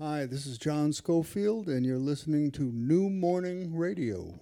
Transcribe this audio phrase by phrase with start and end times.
[0.00, 4.32] Hi, this is John Scofield, and you're listening to New Morning Radio.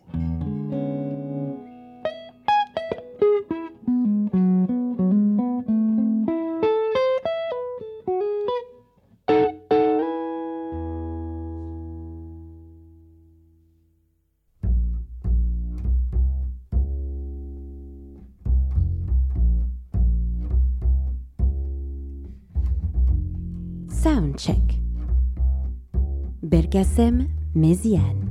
[26.76, 28.25] Kassem Méziane.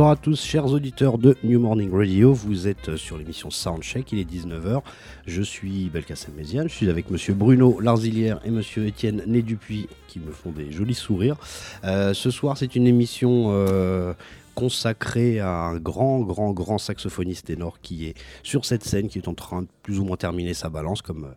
[0.00, 2.32] Bonsoir à tous, chers auditeurs de New Morning Radio.
[2.32, 4.80] Vous êtes sur l'émission Soundcheck, il est 19h.
[5.26, 9.88] Je suis Belkacem Méziane, je suis avec monsieur Bruno Larzilière et monsieur Étienne Né Dupuis
[10.08, 11.36] qui me font des jolis sourires.
[11.84, 14.14] Euh, ce soir, c'est une émission euh,
[14.54, 19.28] consacrée à un grand, grand, grand saxophoniste ténor qui est sur cette scène, qui est
[19.28, 21.28] en train de plus ou moins terminer sa balance, comme,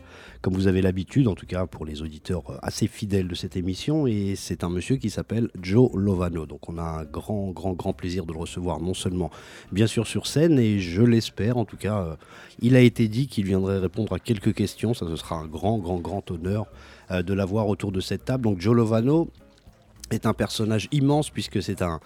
[0.41, 4.07] comme vous avez l'habitude, en tout cas pour les auditeurs assez fidèles de cette émission.
[4.07, 6.45] Et c'est un monsieur qui s'appelle Joe Lovano.
[6.45, 9.31] Donc on a un grand, grand, grand plaisir de le recevoir, non seulement
[9.71, 12.15] bien sûr sur scène, et je l'espère, en tout cas, euh,
[12.59, 14.93] il a été dit qu'il viendrait répondre à quelques questions.
[14.93, 16.67] Ça, ce sera un grand, grand, grand honneur
[17.11, 18.43] euh, de l'avoir autour de cette table.
[18.43, 19.29] Donc Joe Lovano,
[20.13, 21.99] est un personnage immense puisque c'est un,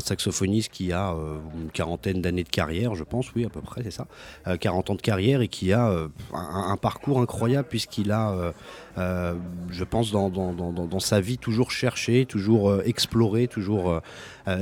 [0.00, 3.82] saxophoniste qui a euh, une quarantaine d'années de carrière, je pense, oui, à peu près,
[3.82, 4.06] c'est ça,
[4.46, 8.52] euh, 40 ans de carrière et qui a euh, un, un, parcours incroyable puisqu'il a,
[8.96, 9.34] euh, euh,
[9.70, 14.00] je pense, dans, sa vie toujours cherché, toujours exploré, toujours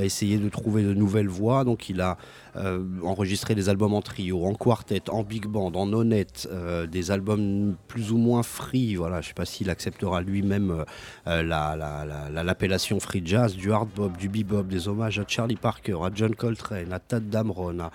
[0.01, 1.63] essayé de trouver de nouvelles voies.
[1.63, 2.17] Donc il a
[3.03, 6.49] enregistré des albums en trio, en quartet, en big band, en honnête,
[6.91, 8.95] des albums plus ou moins free.
[8.95, 10.83] Voilà, je ne sais pas s'il acceptera lui-même
[11.25, 15.55] la, la, la, l'appellation free jazz, du hard bop, du bebop, des hommages à Charlie
[15.55, 17.91] Parker, à John Coltrane, à Tad Damron, à,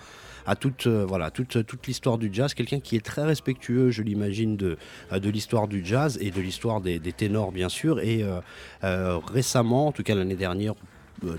[0.49, 2.55] à toute, euh, voilà, toute, toute l'histoire du jazz.
[2.55, 4.77] Quelqu'un qui est très respectueux, je l'imagine, de,
[5.11, 7.99] de l'histoire du jazz et de l'histoire des, des, ténors, bien sûr.
[7.99, 8.39] Et euh,
[8.83, 10.73] euh, récemment, en tout cas l'année dernière,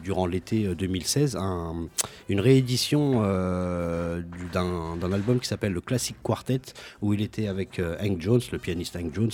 [0.03, 1.89] durant l'été 2016 un,
[2.29, 6.61] une réédition euh, d'un album qui s'appelle le Classic Quartet
[7.03, 9.31] où il était avec euh, Hank Jones, le pianiste Hank Jones,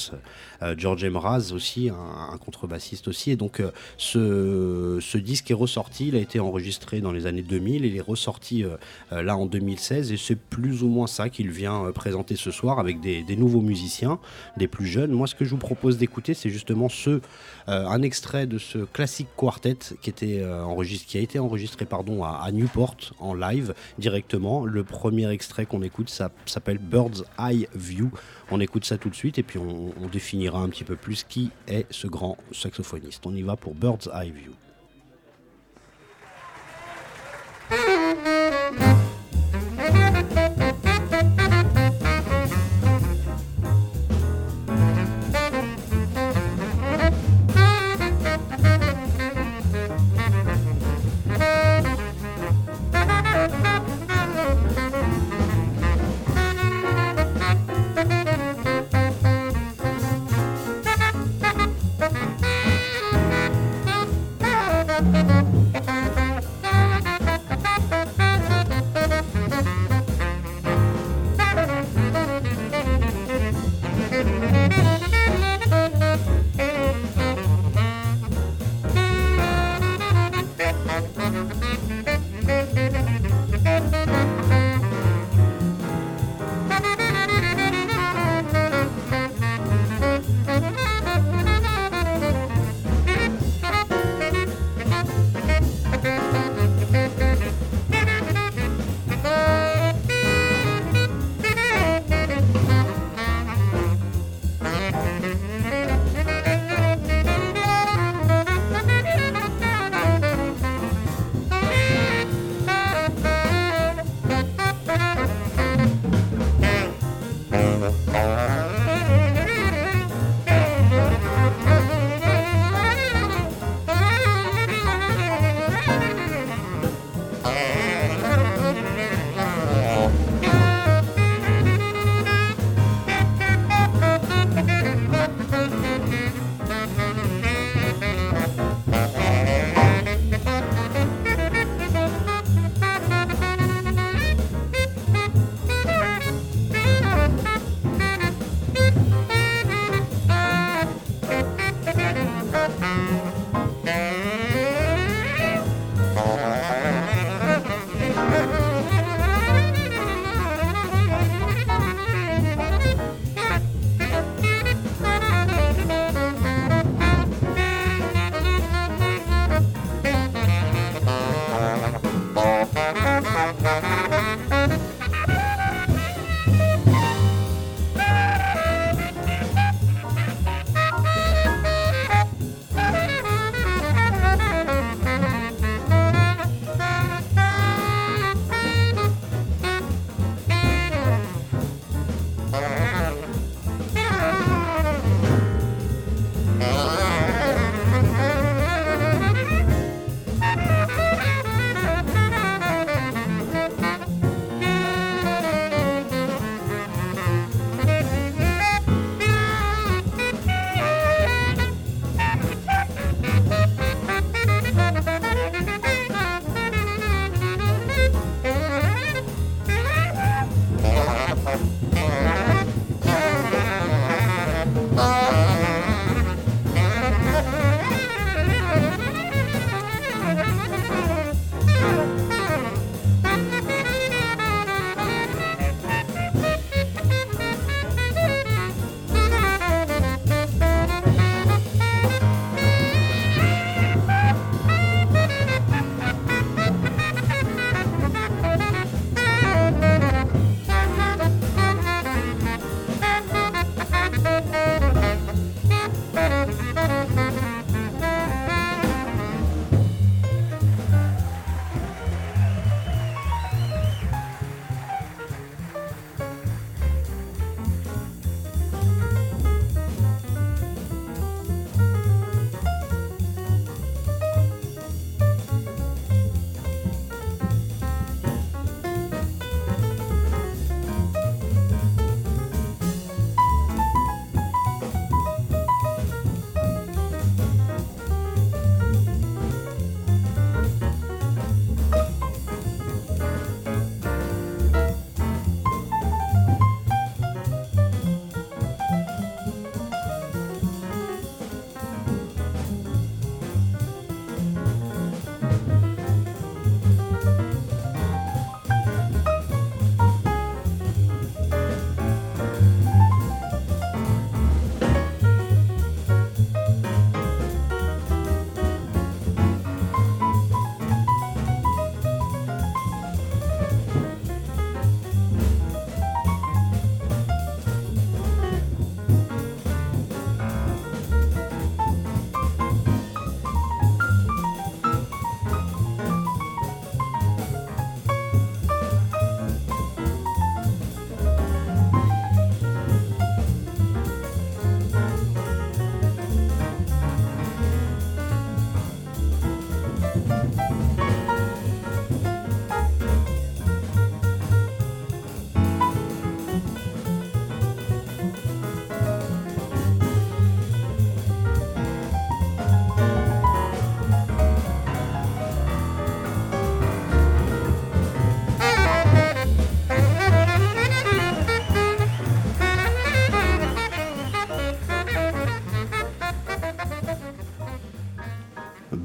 [0.63, 3.31] euh, George Mraz aussi, un, contrebassiste aussi.
[3.31, 3.63] Et donc
[3.97, 8.65] ce, disque est ressorti, il a été enregistré dans les années 2000, il est ressorti
[9.11, 13.01] là en 2016 et c'est plus ou moins ça qu'il vient présenter ce soir avec
[13.01, 14.19] des, des, nouveaux musiciens,
[14.57, 15.13] des plus jeunes.
[15.13, 17.21] Moi ce que je vous propose d'écouter c'est justement ce,
[17.67, 23.35] un extrait de ce Classic Quartet qui qui a été enregistré pardon, à, Newport en
[23.35, 24.65] live directement.
[24.65, 28.11] Le premier extrait qu'on écoute ça s'appelle Bird's Eye View.
[28.51, 31.51] On écoute ça tout de suite et puis on définira un petit peu plus qui
[31.67, 33.27] est ce grand saxophoniste.
[33.27, 34.53] On y va pour Bird's Eye View.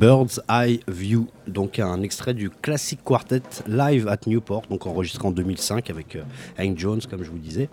[0.02, 5.30] Bird's Eye View, donc un extrait du Classic Quartet live at Newport, donc enregistré en
[5.30, 6.24] 2005 avec euh,
[6.60, 7.70] Hank Jones, comme je vous disais.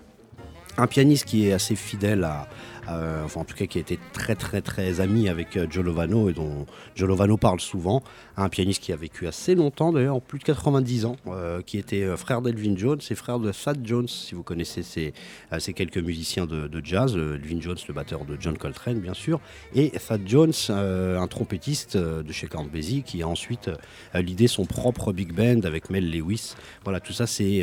[0.77, 2.47] Un pianiste qui est assez fidèle à,
[2.91, 5.85] euh, enfin en tout cas qui a été très très très ami avec euh, Joe
[5.85, 8.03] Lovano et dont Joe Lovano parle souvent,
[8.37, 12.17] un pianiste qui a vécu assez longtemps d'ailleurs, plus de 90 ans, euh, qui était
[12.17, 15.13] frère d'Elvin Jones et frère de Thad Jones, si vous connaissez ces,
[15.59, 19.41] ces quelques musiciens de, jazz, Elvin Jones le batteur de John Coltrane bien sûr,
[19.75, 22.69] et Thad Jones, un trompettiste de chez Count
[23.05, 23.71] qui a ensuite
[24.15, 26.55] l'idée son propre big band avec Mel Lewis.
[26.85, 27.63] Voilà, tout ça c'est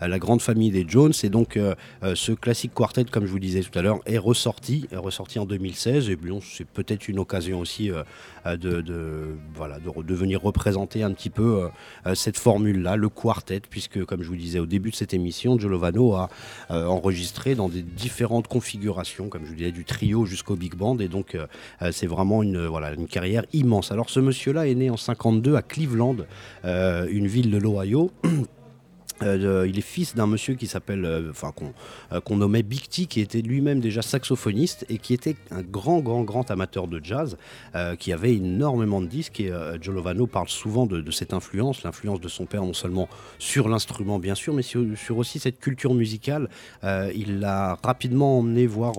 [0.00, 1.58] la grande famille des Jones et donc
[2.02, 4.55] ce classique quartet comme je vous disais tout à l'heure est ressorti
[4.92, 6.10] ressorti, en 2016.
[6.10, 8.02] Et bon, c'est peut-être une occasion aussi euh,
[8.46, 11.68] euh, de, voilà, de, venir représenter un petit peu
[12.06, 15.56] euh, cette formule-là, le quartet, puisque, comme je vous disais au début de cette émission,
[15.56, 16.30] Lovano a
[16.70, 20.98] enregistré dans des différentes configurations, comme je vous disais, du trio jusqu'au big band.
[20.98, 21.36] Et donc,
[21.90, 23.90] c'est vraiment une, voilà, une carrière immense.
[23.90, 26.16] Alors, ce monsieur-là est né en 52 à Cleveland,
[26.64, 28.12] une ville de l'Ohio.
[29.22, 31.52] Euh, il est fils d'un monsieur qui s'appelle, euh, enfin
[32.12, 36.22] euh, qu'on nommait Big qui était lui-même déjà saxophoniste et qui était un grand, grand,
[36.22, 37.36] grand amateur de jazz,
[37.98, 39.40] qui avait énormément de disques.
[39.40, 43.08] Et Joe Lovano parle souvent de, cette influence, l'influence de son père non seulement
[43.38, 46.48] sur l'instrument bien sûr, mais sur, aussi cette culture musicale.
[46.84, 48.94] il l'a rapidement emmené voir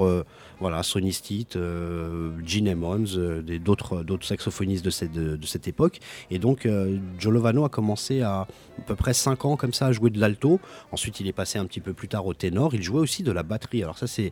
[0.59, 5.99] voilà, Sonny Stitt, euh, Gene Emmons, euh, d'autres saxophonistes de cette, époque.
[6.31, 8.47] Et donc, euh, Joe Lovano a commencé à,
[8.85, 10.59] peu près 5 ans comme ça à jouer de l'alto.
[10.91, 12.73] Ensuite, il est passé un petit peu plus tard au ténor.
[12.73, 13.83] Il jouait aussi de la batterie.
[13.83, 14.31] Alors ça, c'est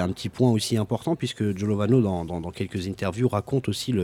[0.00, 3.94] un petit point aussi important puisque Joe Lovano, dans, dans, quelques interviews, raconte aussi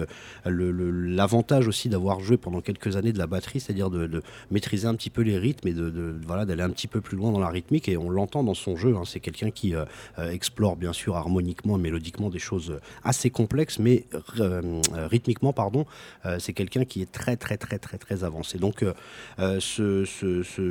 [0.45, 5.11] l'avantage aussi d'avoir joué pendant quelques années de la batterie, c'est-à-dire de, maîtriser un petit
[5.11, 7.89] peu les rythmes et de, voilà d'aller un petit peu plus loin dans la rythmique.
[7.89, 8.95] Et on l'entend dans son jeu.
[8.97, 9.03] Hein.
[9.05, 9.75] C'est quelqu'un qui
[10.19, 14.05] explore bien sûr harmoniquement mélodiquement des choses assez complexes, mais
[14.41, 15.85] euh, rythmiquement, pardon,
[16.25, 18.59] euh, c'est quelqu'un qui est très très très très très avancé.
[18.59, 20.05] Donc euh, ce,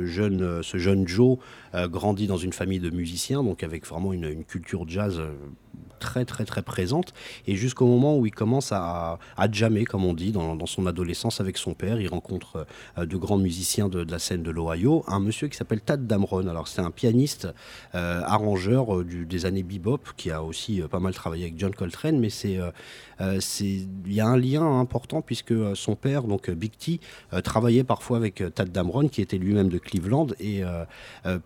[0.04, 1.38] jeune, ce jeune Joe
[1.74, 5.20] grandit dans une famille de musiciens, donc avec vraiment une culture jazz
[5.98, 7.14] très très très présente.
[7.46, 10.86] Et jusqu'au moment où il commence à, à jammer comme on dit dans, dans, son
[10.86, 12.66] adolescence avec son père il rencontre
[12.98, 16.46] euh, de grands musiciens de, la scène de l'Ohio un monsieur qui s'appelle Tad Damron.
[16.46, 17.48] Alors c'est un pianiste
[17.94, 21.74] euh, arrangeur euh, du, des années bebop qui a aussi pas mal travaillé avec John
[21.74, 22.58] Coltrane mais c'est
[23.20, 27.00] il y a un lien important puisque son père donc Big T
[27.42, 30.62] travaillait parfois avec Tad Damron qui était lui-même de Cleveland et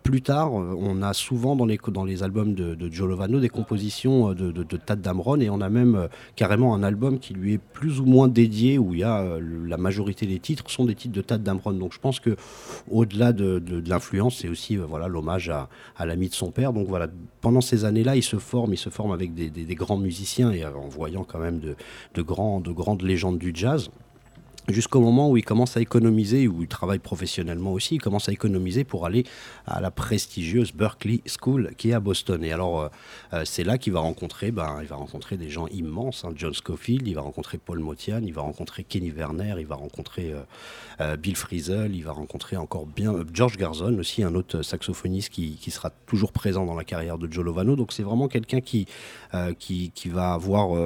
[0.03, 3.49] plus tard on a souvent dans les, dans les albums de, de Joe Lovano des
[3.49, 7.57] compositions de Tad Damron et on a même euh, carrément un album qui lui est
[7.57, 10.95] plus ou moins dédié où il y a euh, la majorité des titres sont des
[10.95, 11.73] titres de Tad Damron.
[11.73, 12.35] Donc je pense que
[12.89, 15.69] au-delà de, l'influence, c'est aussi euh, voilà l'hommage à,
[16.05, 16.73] l'ami de son père.
[16.73, 17.07] Donc voilà,
[17.41, 20.87] pendant ces années-là, il se forme, il se forme avec des, grands musiciens et en
[20.87, 23.89] voyant quand même de, grandes légendes du jazz
[24.71, 28.31] jusqu'au moment où il commence à économiser, où il travaille professionnellement aussi, il commence à
[28.31, 29.25] économiser pour aller
[29.65, 32.43] à la prestigieuse Berkeley School qui est à Boston.
[32.43, 32.87] Et alors, euh,
[33.33, 36.31] euh, c'est là qu'il va rencontrer, ben, va rencontrer des gens immenses, hein.
[36.35, 40.33] John Scofield, il va rencontrer Paul Motian, il va rencontrer Kenny Werner, il va rencontrer
[41.01, 45.55] euh, Bill Frisell, il va rencontrer encore bien George Garzon aussi, un autre saxophoniste qui,
[45.55, 47.75] qui, sera toujours présent dans la carrière de Joe Lovano.
[47.75, 48.87] Donc c'est vraiment quelqu'un qui,
[49.59, 50.77] qui, qui, va avoir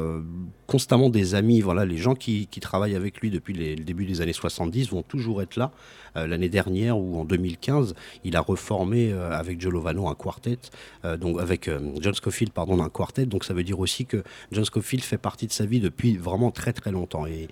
[0.68, 1.62] constamment des amis.
[1.62, 4.89] Voilà, les gens qui, qui travaillent avec lui depuis les le début des années 70
[4.89, 5.72] vont toujours être là.
[6.15, 10.60] Euh, l'année dernière ou en 2015, il a reformé euh, avec Joe Lovano un quartet,
[11.06, 13.25] euh, donc avec John Scofield pardon un quartet.
[13.25, 16.51] Donc ça veut dire aussi que John Scofield fait partie de sa vie depuis vraiment
[16.51, 17.48] très très longtemps et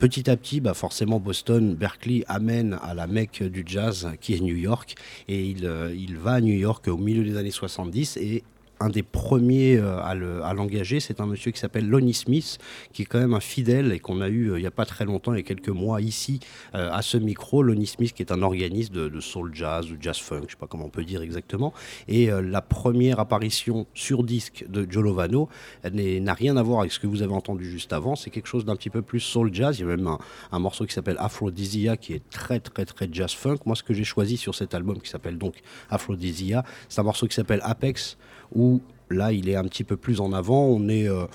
[0.00, 4.40] Petit à petit, bah forcément, Boston, Berkeley amène à la mecque du jazz qui est
[4.40, 4.96] New York.
[5.28, 8.42] Et il, il va à New York au milieu des années 70 et
[8.84, 12.58] un des premiers euh, à l'engager, c'est un monsieur qui s'appelle Lonnie Smith,
[12.92, 14.84] qui est quand même un fidèle et qu'on a eu euh, il n'y a pas
[14.84, 16.40] très longtemps, il y a quelques mois ici
[16.74, 17.62] euh, à ce micro.
[17.62, 20.56] Lonnie Smith, qui est un organiste de, soul jazz ou jazz funk, je ne sais
[20.56, 21.72] pas comment on peut dire exactement.
[22.08, 25.48] Et la première apparition sur disque de Joe Lovano
[25.84, 28.16] n'a rien à voir avec ce que vous avez entendu juste avant.
[28.16, 29.78] C'est quelque chose d'un petit peu plus soul jazz.
[29.78, 30.16] Il y a même
[30.52, 33.58] un, morceau qui s'appelle Aphrodisia qui est très très très jazz funk.
[33.64, 35.54] Moi, ce que j'ai choisi sur cet album qui s'appelle donc
[35.88, 38.18] Aphrodisia, c'est un morceau qui s'appelle Apex
[38.54, 40.64] où là, il est un petit peu plus en avant.
[40.64, 41.26] On est euh,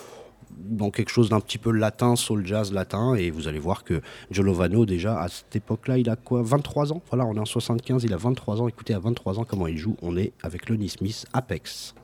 [0.58, 3.16] dans quelque chose d'un petit peu latin, soul jazz latin.
[3.16, 4.02] Et vous allez voir que
[4.32, 7.02] Giovanno, déjà à cette époque-là, il a quoi 23 ans?
[7.10, 8.68] Voilà, on est en 75, il a 23 ans.
[8.68, 11.96] Écoutez, à 23 ans, comment il joue On est avec Lonnie Smith, Apex.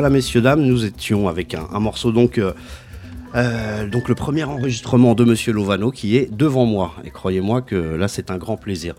[0.00, 2.38] Voilà, messieurs, dames, nous étions avec un, un morceau donc.
[2.38, 2.54] euh,
[3.34, 7.76] euh, donc le premier enregistrement de Monsieur Lovano qui est devant moi et croyez-moi que
[7.76, 8.94] là c'est un grand plaisir.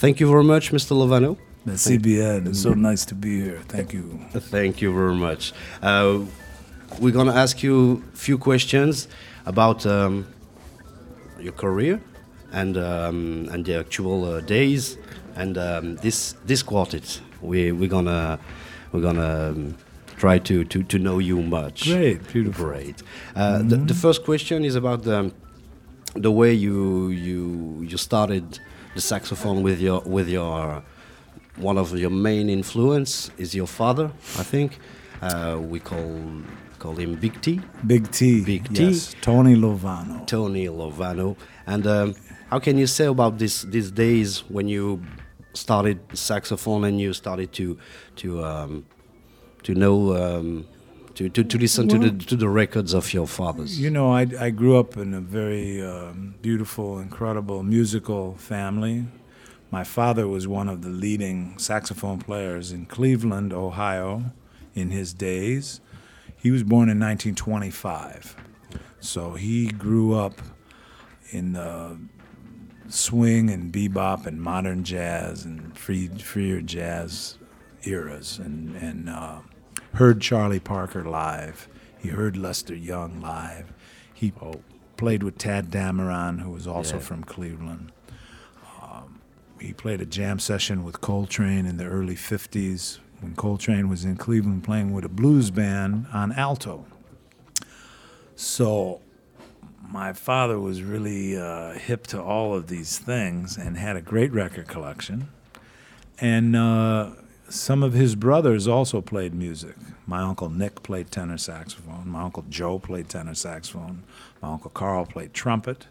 [0.00, 0.90] Thank you very much, Mr.
[0.94, 1.36] Lovano.
[1.66, 2.36] Merci bien.
[2.46, 3.62] It's so nice to be here.
[3.66, 4.04] Thank you.
[4.52, 5.52] Thank you very much.
[5.82, 6.20] Uh,
[7.00, 9.08] we're gonna ask you a few questions
[9.46, 10.24] about um,
[11.40, 11.98] your career
[12.52, 14.98] and um, and the actual uh, days
[15.34, 17.20] and um, this this quartet.
[17.42, 18.38] We we're gonna
[18.92, 19.74] we're gonna um,
[20.16, 21.84] try to, to to know you much.
[21.84, 22.66] Great, beautiful.
[22.66, 23.02] Great.
[23.34, 25.32] Uh, the, the first question is about the
[26.14, 28.58] the way you you you started
[28.94, 30.82] the saxophone with your with your
[31.56, 34.78] one of your main influence is your father, I think.
[35.22, 36.42] Uh, we call
[36.78, 38.44] call him Big T, Big T.
[38.44, 38.84] Big T.
[38.84, 40.26] Yes, Tony Lovano.
[40.26, 41.36] Tony Lovano.
[41.66, 42.14] And um,
[42.50, 45.02] how can you say about this these days when you
[45.54, 47.78] started saxophone and you started to
[48.16, 48.84] to um,
[49.64, 50.66] to know um,
[51.14, 53.80] to, to, to listen to the to the records of your fathers?
[53.80, 59.06] You know, I, I grew up in a very um, beautiful, incredible musical family.
[59.70, 64.32] My father was one of the leading saxophone players in Cleveland, Ohio,
[64.74, 65.80] in his days.
[66.36, 68.36] He was born in 1925.
[69.00, 70.40] So he grew up
[71.30, 71.98] in the
[72.88, 77.38] swing and bebop and modern jazz and free, freer jazz
[77.84, 79.40] eras and, and uh,
[79.94, 81.68] heard Charlie Parker live.
[81.98, 83.72] He heard Lester Young live.
[84.12, 84.32] He
[84.96, 87.00] played with Tadd Dameron, who was also Yeah.
[87.02, 87.92] from Cleveland.
[88.82, 89.20] Um,
[89.60, 94.16] he played a jam session with Coltrane in the early 50s when Coltrane was in
[94.16, 96.84] Cleveland playing with a blues band on alto.
[98.36, 99.00] So
[99.88, 104.32] my father was really uh, hip to all of these things and had a great
[104.32, 105.28] record collection.
[106.20, 107.10] And uh,
[107.48, 109.76] some of his brothers also played music.
[110.06, 112.08] My uncle Nick played tenor saxophone.
[112.08, 114.02] My uncle Joe played tenor saxophone.
[114.42, 115.86] My uncle Carl played trumpet.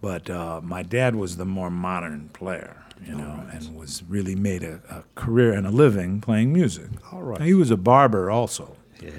[0.00, 4.64] But uh, my dad was the more modern player, you know, and was really made
[4.64, 6.88] a, a career and a living playing music.
[7.12, 7.40] All right.
[7.40, 9.10] He was a barber also Yeah.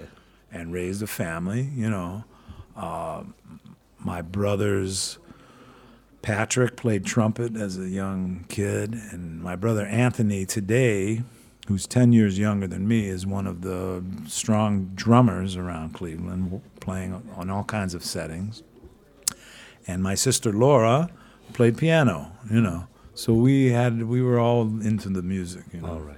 [0.52, 2.26] and raised a family, you know.
[2.76, 3.24] Uh,
[4.00, 5.20] my brothers,
[6.24, 11.22] Patrick played trumpet as a young kid, and my brother Anthony today,
[11.68, 17.22] who's 10 years younger than me, is one of the strong drummers around Cleveland, playing
[17.36, 18.64] on all kinds of settings.
[19.86, 21.10] And my sister Laura
[21.52, 22.88] played piano, you know.
[23.16, 25.90] So we had we were all into the music, you know.
[25.90, 26.18] All right.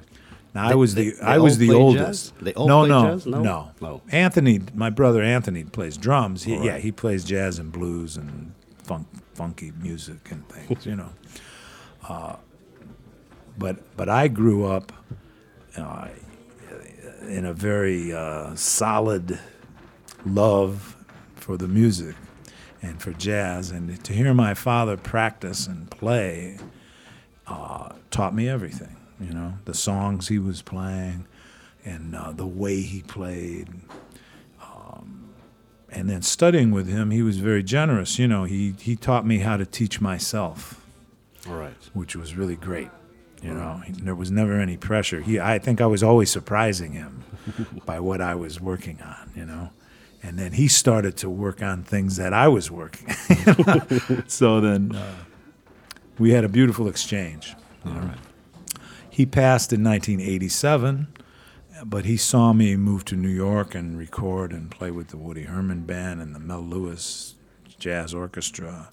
[0.54, 2.38] Now, I was they- the they I was the oldest.
[2.40, 3.26] They no, play no, jazz?
[3.26, 3.42] No?
[3.42, 4.02] no, No.
[4.12, 6.44] Anthony, my brother Anthony plays drums.
[6.44, 10.96] He, All Yeah, he plays jazz and blues and funk, funky music and things, you
[10.96, 11.12] know.
[12.08, 12.36] Uh,
[13.58, 14.92] but but I grew up
[15.78, 16.08] uh,
[17.28, 19.40] in a very uh, solid
[20.26, 20.96] love
[21.36, 22.16] for the music
[22.82, 26.58] and for jazz, and to hear my father practice and play
[27.48, 28.96] uh, taught me everything.
[29.20, 31.26] You know, the songs he was playing,
[31.84, 33.70] and uh, the way he played.
[35.96, 38.20] And then studying with him, he was very generous.
[38.20, 40.82] You know, he he taught me how to teach myself
[41.48, 41.74] All right.
[41.94, 42.90] which was really great.
[43.42, 45.22] You know, He- there was never any pressure.
[45.22, 47.24] He, I think, I was always surprising him
[47.86, 49.32] by what I was working on.
[49.36, 49.70] You know,
[50.22, 53.08] and then he started to work on things that I was working.
[54.28, 55.16] so then uh,
[56.20, 57.56] we had a beautiful exchange.
[57.86, 58.12] you know.
[59.10, 61.08] He passed in 1987,
[61.84, 65.44] but he saw me move to New York and record and play with the Woody
[65.44, 67.36] Herman Band and the Mel Lewis
[67.80, 68.92] Jazz Orchestra.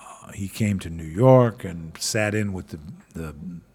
[0.00, 2.78] Uh, he came to New York and sat in with the,
[3.14, 3.34] the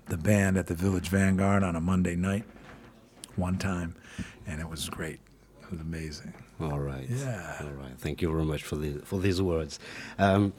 [0.10, 2.44] the band at the Village Vanguard on a Monday night,
[3.36, 3.96] one time,
[4.48, 5.20] and it was great.
[5.62, 6.34] It was amazing.
[6.60, 7.08] All right.
[7.08, 7.58] Yeah.
[7.62, 7.98] All right.
[7.98, 9.80] Thank you very much for the for these words.
[10.18, 10.54] Um,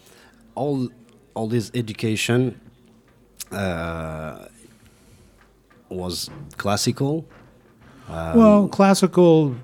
[0.55, 0.89] all
[1.35, 2.61] all this education
[3.51, 4.47] uh,
[5.89, 7.27] was classical.
[8.11, 9.57] Um, well, classical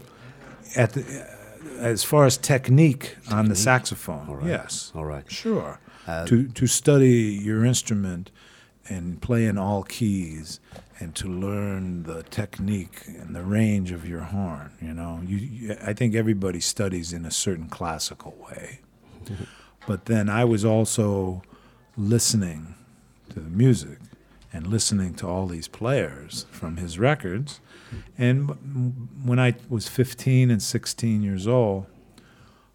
[0.76, 4.28] at the, uh, as far as technique, on the saxophone.
[4.28, 4.46] All right.
[4.46, 4.92] Yes.
[4.94, 5.30] All right.
[5.30, 5.78] Sure.
[6.06, 8.30] Uh, to to study your instrument
[8.88, 10.60] and play in all keys
[11.00, 15.20] and to learn the technique and the range of your horn, you know.
[15.26, 18.80] You, you I think everybody studies in a certain classical way.
[19.86, 21.42] but then I was also
[21.96, 22.74] listening
[23.30, 23.98] to the music
[24.52, 27.60] and listening to all these players from his records.
[28.18, 31.86] And when I was 15 and 16 years old,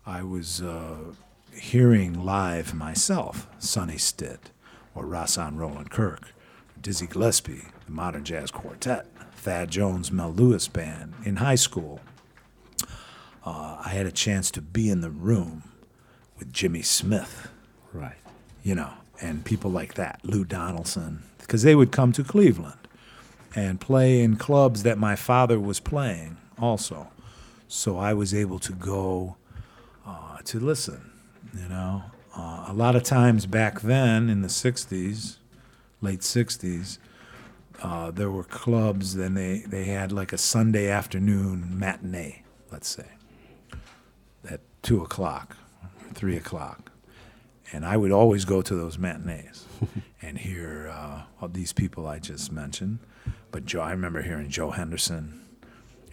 [0.06, 1.14] I was uh,
[1.54, 4.52] hearing live myself Sonny Stitt
[4.96, 6.34] or Rahsaan Roland Kirk,
[6.80, 12.00] Dizzy Gillespie, the Modern Jazz Quartet, Thad Jones Mel Lewis Band in high school.
[13.44, 15.64] Uh, I had a chance to be in the room
[16.38, 17.50] with Jimmy Smith,
[17.92, 18.18] right.
[18.64, 22.81] you know, and people like that, Lou Donaldson, because they would come to Cleveland
[23.56, 27.10] and play in clubs that my father was playing also.
[27.68, 29.38] So I was able to go
[30.06, 31.12] uh, to listen,
[31.54, 32.04] you know.
[32.36, 35.38] Uh, a lot of times back then in the 60s,
[36.02, 36.98] late 60s,
[37.82, 43.08] uh, there were clubs, and they, they had like a Sunday afternoon matinee, let's say,
[44.50, 45.58] at 2 o'clock,
[46.14, 46.92] 3 o'clock.
[47.74, 49.66] And I would always go to those matinees
[50.22, 53.00] and hear uh, these people I just mentioned.
[53.52, 55.46] But Joe, I remember hearing Joe Henderson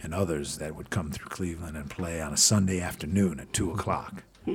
[0.01, 3.71] and others that would come through Cleveland and play on a Sunday afternoon at 2
[3.71, 4.23] o'clock.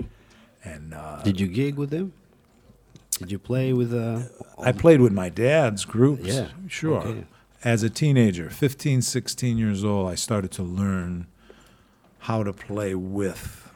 [0.67, 2.15] And uh, Did you gig with them?
[3.19, 3.93] Did you play with?
[3.93, 4.21] Uh,
[4.59, 6.25] I played with my dad's groups.
[6.25, 7.01] Yeah, Sure.
[7.03, 7.25] okay.
[7.63, 11.27] As a teenager, 15, 16 years old, I started to learn
[12.21, 13.71] how to play with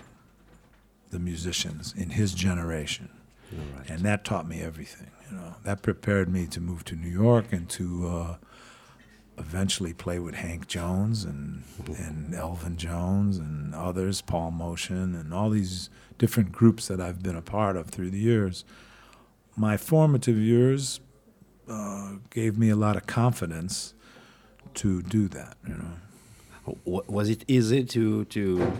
[1.11, 3.11] the musicians in his generation.
[3.53, 3.90] all right.
[3.90, 5.11] And that taught me everything.
[5.31, 8.37] You know, that prepared me to move to New York and to uh,
[9.38, 15.51] eventually play with Hank Jones and and Elvin Jones and others, Paul Motian, and all
[15.51, 18.64] these different groups that I've been a part of through the years.
[19.57, 21.01] My formative years
[21.68, 23.94] uh, gave me a lot of confidence
[24.74, 25.57] to do that.
[25.66, 25.92] You know.
[26.85, 28.72] Was it easy to to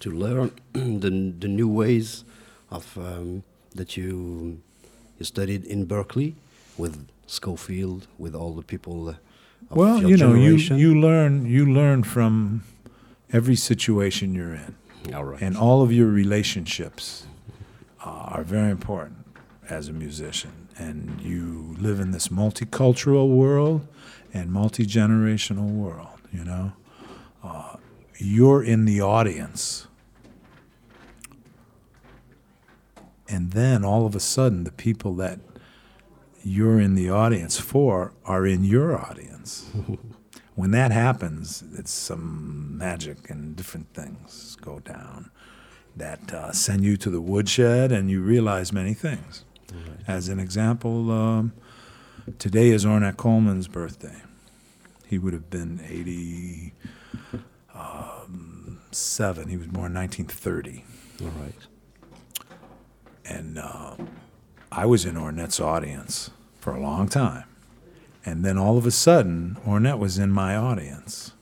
[0.00, 2.24] to learn the the new ways
[2.70, 3.44] of um,
[3.74, 4.60] that you
[5.18, 6.34] you studied in Berklee
[6.76, 9.14] with Scofield, with all the people?
[9.70, 12.62] Well, you know, you you learn you learn from
[13.32, 14.74] every situation you're in.
[15.14, 15.42] all right.
[15.42, 17.26] And all of your relationships
[18.04, 19.26] uh, are very important
[19.68, 20.68] as a musician.
[20.78, 23.86] And you live in this multicultural world
[24.32, 26.72] and multi generational world, you know?
[27.42, 27.76] Uh,
[28.18, 29.86] you're in the audience.
[33.28, 35.38] And then all of a sudden, the people that
[36.42, 39.37] you're in the audience for are in your audience.
[40.54, 45.30] When that happens, it's some magic and different things go down
[45.96, 49.44] that uh, send you to the woodshed and you realize many things.
[50.06, 51.52] As an example, um,
[52.38, 54.22] today is Ornette Coleman's birthday.
[55.06, 56.72] He would have been 87.
[59.48, 60.84] He was born in 1930.
[61.22, 61.66] all right.
[63.24, 63.96] And uh,
[64.72, 67.44] I was in Ornette's audience for a long time.
[68.24, 71.32] And then all of a sudden, Ornette was in my audience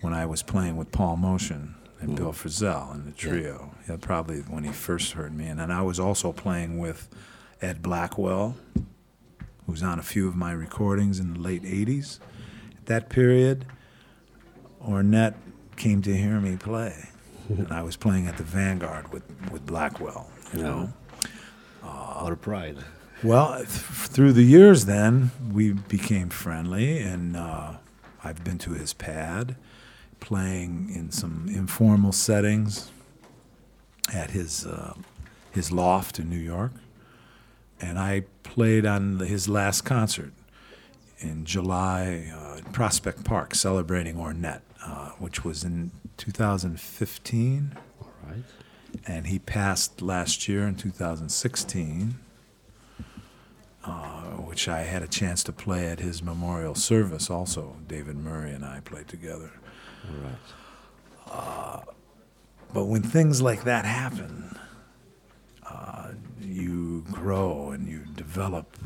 [0.00, 3.74] when I was playing with Paul Motian and Bill Frisell in the trio.
[3.88, 5.46] Yeah, probably when he first heard me.
[5.46, 7.08] And then I was also playing with
[7.62, 8.56] Ed Blackwell,
[9.66, 12.20] who's on a few of my recordings in the late 80s.
[12.78, 13.64] At that period,
[14.86, 15.34] Ornette
[15.76, 17.08] came to hear me play.
[17.48, 20.92] and I was playing at the Vanguard with, with Blackwell, you know.
[21.82, 22.78] What a pride.
[23.24, 27.76] Well, th- through the years, then we became friendly, and uh,
[28.22, 29.56] I've been to his pad,
[30.20, 32.90] playing in some informal settings
[34.12, 34.92] at his uh,
[35.50, 36.72] his loft in New York,
[37.80, 40.32] and I played on the, his last concert
[41.18, 48.44] in July uh, in Prospect Park, celebrating Ornette, uh, which was in 2015 All right.
[49.06, 52.16] and he passed last year in 2016,
[53.86, 57.30] uh, which I had a chance to play at his memorial service.
[57.30, 59.52] Also, David Murray and I played together.
[60.22, 60.38] Right.
[62.74, 64.58] But when things like that happen,
[65.64, 66.08] uh,
[66.40, 68.76] you grow and you develop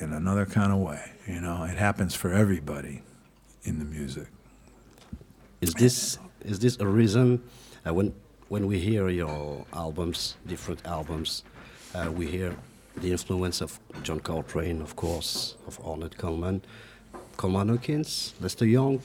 [0.00, 1.12] in another kind of way.
[1.26, 3.02] You know, it happens for everybody
[3.64, 4.28] in the music.
[5.62, 7.42] Is this is this a reason
[7.86, 8.14] uh, when
[8.48, 11.44] when we hear your albums, different albums,
[11.94, 12.56] uh, we hear
[13.00, 16.62] the influence of John Coltrane, of course, of Ornette Coleman,
[17.36, 19.00] Coleman Hawkins, Lester Young,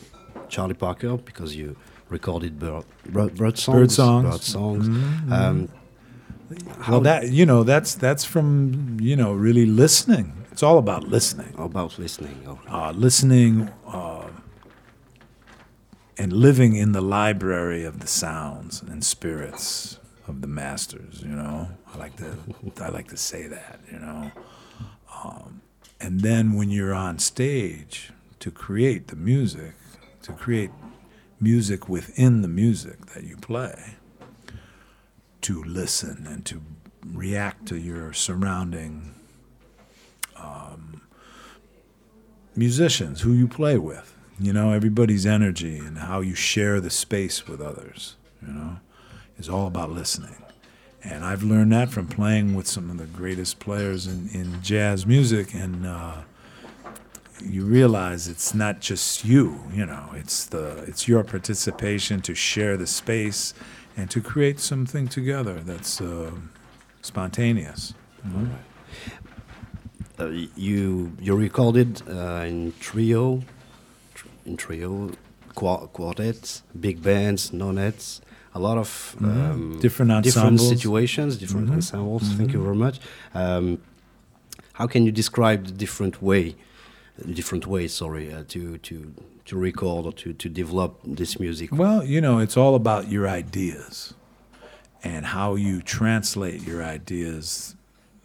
[0.50, 1.76] Charlie Parker, because you
[2.10, 4.30] recorded bird, bird, bird songs, Bird songs.
[4.30, 4.88] bird songs.
[4.90, 5.32] Mhm.
[5.32, 5.70] Um,
[6.88, 10.34] Well, that you know, that's that's from you know really listening.
[10.52, 11.54] It's all about listening.
[11.58, 12.38] about listening.
[12.48, 14.28] Oh, uh, listening uh,
[16.18, 21.22] and living in the library of the sounds and spirits of the masters.
[21.22, 22.38] You know, I like to
[22.82, 23.80] I like to say that.
[23.92, 24.32] You know,
[25.24, 25.62] um,
[26.00, 29.74] and then when you're on stage to create the music,
[30.24, 30.72] to create
[31.40, 33.96] music within the music that you play,
[35.42, 36.62] to listen and to
[37.06, 39.14] react to your surrounding
[42.56, 47.48] musicians who you play with you know everybody's energy and how you share the space
[47.48, 48.78] with others you know
[49.38, 50.36] is all about listening.
[51.06, 55.06] And i've learned that from playing with some of the greatest players in, in jazz
[55.06, 55.54] music.
[55.54, 56.22] And uh,
[57.42, 62.78] you realize it's not just you you know it's the it's your participation to share
[62.78, 63.54] the space
[63.98, 66.32] and to create something together that's uh,
[67.02, 67.94] spontaneous.
[68.26, 68.50] You know?
[70.20, 73.44] uh, you you recorded uh, in trio,
[74.14, 75.12] tr- in trio,
[75.56, 78.22] qua- quartets, big bands, nonettes,
[78.56, 79.80] a lot of um, Mm-hmm.
[79.80, 81.74] Different different situations, different Mhm.
[81.76, 82.24] ensembles.
[82.38, 83.00] Thank you very much.
[83.34, 83.80] Um,
[84.74, 86.56] how can you describe the different way,
[87.34, 87.94] different ways?
[87.94, 88.96] Sorry, uh, to to
[89.46, 91.70] to record or to to develop this music.
[91.72, 94.14] Well, you know, it's all about your ideas
[95.04, 97.76] and how you translate your ideas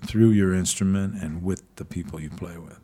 [0.07, 2.79] through your instrument and with the people you play with.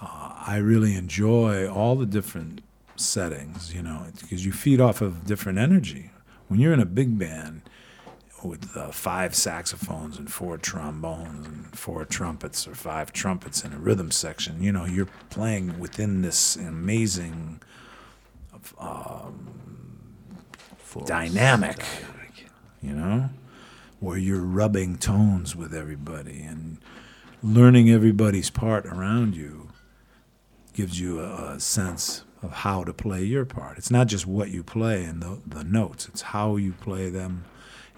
[0.00, 2.60] Uh, I really enjoy all the different
[2.96, 6.10] settings, you know, because you feed off of different energy.
[6.50, 7.62] When you're in a big band
[8.42, 13.78] with uh, five saxophones and four trombones and four trumpets or five trumpets in a
[13.78, 17.62] rhythm section, you know, you're playing within this amazing
[18.68, 19.32] for
[21.06, 21.76] dynamic.
[21.76, 22.46] dynamic.
[22.82, 23.30] you know,
[24.00, 26.78] where you're rubbing tones with everybody and
[27.44, 29.68] learning everybody's part around you
[30.72, 33.78] gives you a, a sense of how to play your part.
[33.78, 37.44] It's not just what you play and the, the notes, it's how you play them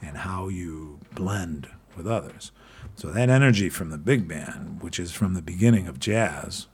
[0.01, 2.51] and how you blend with others.
[2.97, 6.67] So that energy from the big band, which is from the beginning of jazz,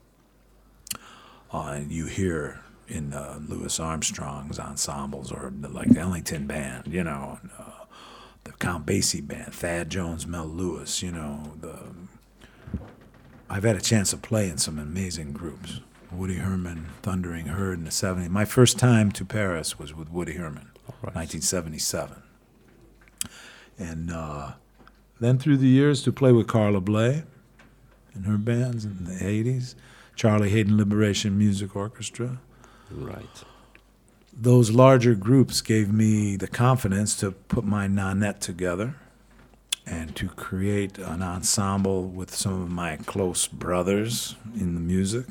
[1.53, 7.05] uh, you hear in uh, Louis Armstrong's ensembles or the, like the Ellington Band, you
[7.05, 7.85] know, and, uh,
[8.45, 11.53] the Count Basie Band, Thad Jones, Mel Lewis, you know.
[11.61, 11.79] The
[13.51, 15.81] I've had a chance to play in some amazing groups.
[16.13, 18.31] Woody Herman, Thundering Herd in the 70s.
[18.31, 22.23] My first time to Paris was with Woody Herman, 1977.
[23.79, 24.53] And uh,
[25.21, 27.25] then through the years to play with Carla Bley
[28.15, 29.75] and her bands in the 80s,
[30.17, 32.41] Charlie Haden Liberation Music Orchestra.
[32.91, 33.45] Right.
[34.33, 38.97] Those larger groups gave me the confidence to put my nonette together
[39.87, 45.27] and to create an ensemble with some of my close brothers in the music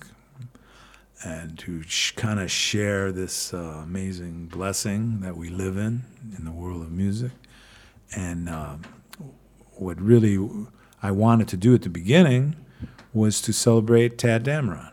[1.23, 6.03] and to sh- kind of share this uh, amazing blessing that we live in
[6.37, 7.31] in the world of music.
[8.15, 8.81] And um,
[9.75, 10.37] what really
[11.01, 12.55] I wanted to do at the beginning
[13.13, 14.91] was to celebrate Tadd Dameron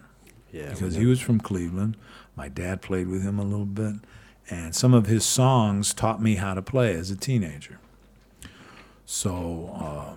[0.53, 0.71] Yeah.
[0.71, 1.97] because he was from Cleveland.
[2.37, 3.97] My dad played with him a little bit,
[4.51, 7.79] and some of his songs taught me how to play as a teenager.
[9.07, 10.15] So, uh,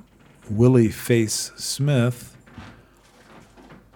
[0.49, 2.36] Willie Face Smith,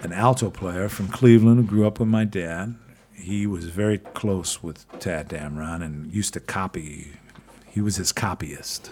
[0.01, 2.75] an alto player from Cleveland who grew up with my dad,
[3.13, 7.13] he was very close with Tadd Dameron and used to copy.
[7.67, 8.89] He was his copyist.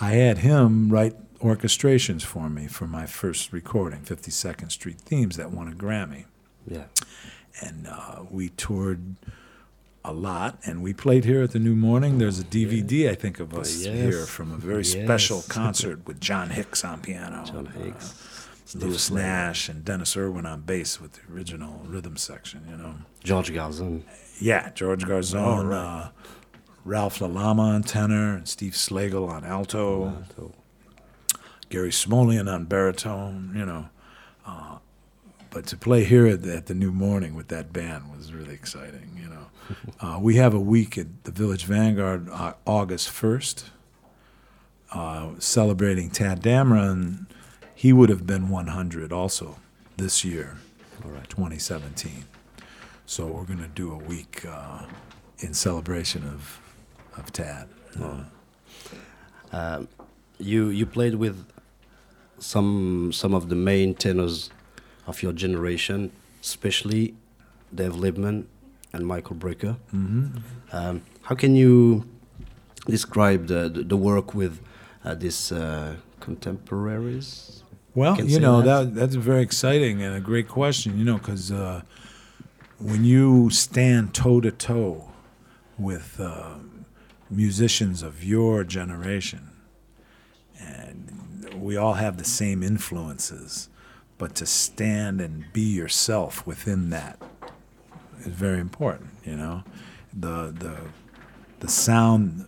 [0.00, 5.50] I had him write orchestrations for me for my first recording, 52nd Street Themes, that
[5.50, 6.24] won a Grammy.
[6.66, 6.84] Yeah.
[7.60, 9.16] And uh, we toured
[10.04, 12.18] a lot, and we played here at the New Morning.
[12.18, 13.94] There's a DVD, I think, of us Yes.
[13.94, 17.44] here from a very special concert with John Hicks on piano.
[17.44, 18.14] John uh, Hicks.
[18.74, 22.94] Lewis Nash and Dennis Irwin on bass with the original rhythm section, you know.
[23.22, 24.02] George Garzone.
[24.40, 25.76] Yeah, George Garzone, All right.
[25.76, 26.08] uh,
[26.84, 30.52] Ralph LaLama on tenor, and Steve Slagle on alto, So,
[31.68, 33.88] Gary Smulyan on baritone, you know.
[34.46, 34.78] Uh,
[35.50, 38.54] but to play here at the, at the New Morning with that band was really
[38.54, 39.16] exciting.
[39.20, 39.46] You know,
[40.00, 43.66] uh, we have a week at the Village Vanguard uh, August first,
[44.92, 47.26] uh, celebrating Tadd Dameron.
[47.82, 49.56] He would have been 100 also
[49.96, 50.56] this year,
[51.04, 51.28] All right.
[51.28, 52.24] 2017.
[53.06, 54.84] So we're going to do a week uh,
[55.40, 56.60] in celebration of
[57.18, 57.66] of Tadd.
[58.00, 58.24] Uh,
[59.52, 59.88] Um,
[60.38, 61.36] you you played with
[62.38, 64.50] some some of the main tenors
[65.06, 67.14] of your generation, especially
[67.74, 68.44] Dave Liebman
[68.92, 69.74] and Michael Brecker.
[69.92, 70.42] mhm.
[70.72, 72.04] Um, how can you
[72.86, 74.54] describe the the, the work with
[75.04, 77.61] uh, these uh, contemporaries?
[77.94, 78.94] Well, you know that.
[78.94, 80.98] that that's very exciting and a great question.
[80.98, 81.82] You know, because uh,
[82.78, 85.10] when you stand toe to toe
[85.78, 86.54] with uh,
[87.30, 89.50] musicians of your generation,
[90.58, 93.68] and we all have the same influences,
[94.16, 97.20] but to stand and be yourself within that
[98.20, 99.10] is very important.
[99.24, 99.64] You know,
[100.12, 100.76] the the
[101.60, 102.46] the sound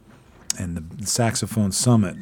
[0.59, 2.17] and the saxophone summit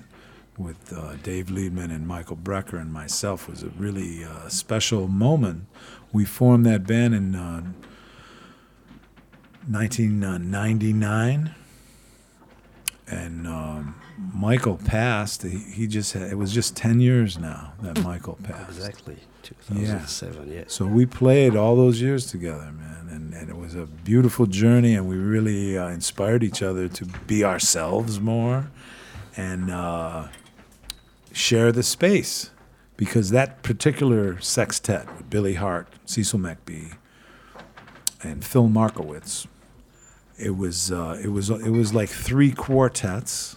[0.62, 5.66] with uh, Dave Liebman and Michael Brecker and myself was a really uh, special moment.
[6.12, 7.62] We formed that band in uh,
[9.68, 11.55] 1999,
[13.09, 13.94] and um,
[14.35, 15.42] Michael passed.
[15.42, 18.70] He, he just had, it was just 10 years now that Michael passed.
[18.70, 20.51] Exactly, 2007.
[20.53, 20.64] Yeah.
[20.66, 24.94] So we played all those years together, man, and, and it was a beautiful journey,
[24.94, 28.70] and we really uh, inspired each other to be ourselves more
[29.37, 30.29] and uh,
[31.33, 32.51] share the space.
[32.97, 36.97] Because that particular sextet with Billy Hart, Cecil McBee,
[38.23, 39.49] and Phil Markowitz,
[40.38, 43.57] it was uh, it was it was like three quartets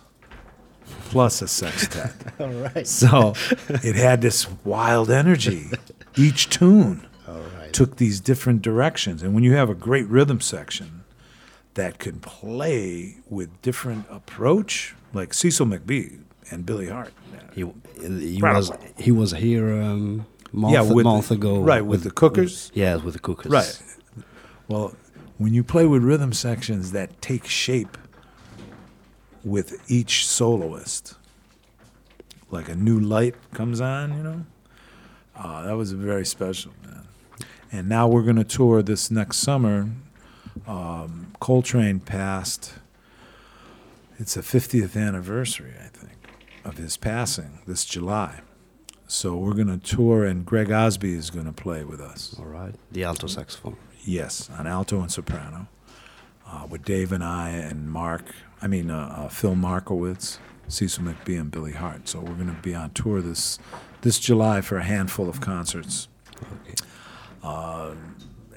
[1.10, 2.12] plus a sextet.
[2.40, 2.88] All right.
[2.88, 3.34] So
[3.70, 5.70] it had this wild energy.
[6.16, 7.74] Each tune All right.
[7.74, 9.22] took these different directions.
[9.22, 11.04] And when you have a great rhythm section
[11.74, 17.14] that can play with different approach, like Cecil McBee and Billy Hart.
[17.54, 17.66] He,
[18.00, 21.62] he was he was here um, month, Yeah, with the- month ago.
[21.62, 22.70] right, with the Cookers?
[22.70, 23.52] With, yeah, with the cookers.
[23.52, 23.82] Right.
[24.68, 24.96] Well,
[25.38, 27.98] when you play with rhythm sections that take shape
[29.44, 31.16] with each soloist,
[32.52, 34.46] like a new light comes on, you know,
[35.36, 37.04] uh, that was very special, man.
[37.72, 39.90] And now we're going to tour this next summer.
[40.66, 42.74] Um, Coltrane passed.
[44.18, 45.74] It's a 50th anniversary,
[46.66, 48.42] of his passing this July.
[49.08, 52.36] So we're going to tour, and Greg Osby is going to play with us.
[52.40, 52.74] All right.
[52.92, 53.78] The alto saxophone.
[54.04, 55.68] Yes, on alto and soprano,
[56.48, 58.26] uh, with Dave and I and Mark.
[58.62, 62.08] I mean uh, uh, Phil Markowitz, Cecil McBee, and Billy Hart.
[62.08, 63.60] So we're going to be on tour this
[64.02, 66.08] this July for a handful of concerts,
[66.64, 66.76] Okay.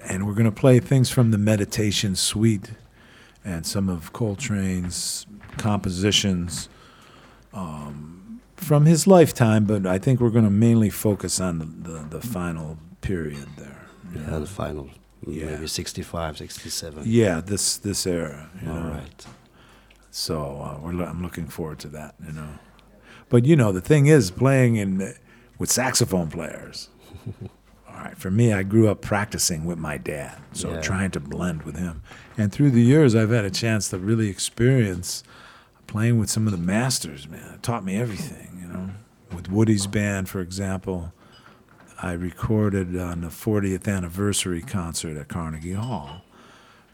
[0.07, 2.73] and we're going to play things from the Meditation Suite
[3.45, 6.69] and some of Coltrane's compositions
[7.59, 9.65] um, from his lifetime.
[9.65, 13.87] But I think we're going to mainly focus on the, the, the final period there.
[14.15, 14.41] Yeah, know.
[14.41, 14.91] the final.
[15.27, 15.47] Yeah.
[15.47, 17.03] Maybe 65, 67.
[17.07, 18.49] Yeah, this this era.
[18.63, 18.91] You All know.
[18.91, 19.27] right.
[20.11, 22.49] So uh, lo- I'm looking forward to that, you know.
[23.29, 25.15] But you know, the thing is, playing in
[25.59, 26.89] with saxophone players.
[27.89, 30.81] All right, for me, I grew up practicing with my dad, so Yeah.
[30.81, 32.03] trying to blend with him.
[32.39, 35.25] And through the years, I've had a chance to really experience
[35.89, 37.29] playing with some of the masters.
[37.29, 38.91] Man, it taught me everything, you know.
[39.35, 41.13] With Woody's band, for example,
[42.01, 46.23] I recorded on the 40th anniversary concert at Carnegie Hall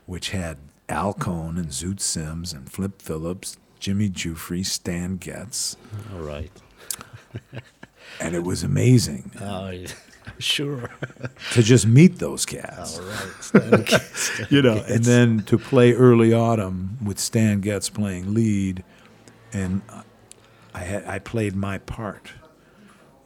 [0.07, 0.59] which had
[0.91, 5.79] Al Cohn and Zoot Sims and Flip Phillips, Jimmy Giuffre, Stan Getz,
[6.13, 6.51] All right.
[8.21, 9.87] and it was amazing Oh, yeah.
[10.39, 10.91] sure.
[11.53, 12.99] to just meet those cats.
[12.99, 13.31] All right.
[13.41, 14.41] Stan Getz.
[14.51, 18.83] You know, and then to play early autumn with Stan Getz playing lead,
[19.53, 19.83] and
[20.75, 22.33] I had I played my part,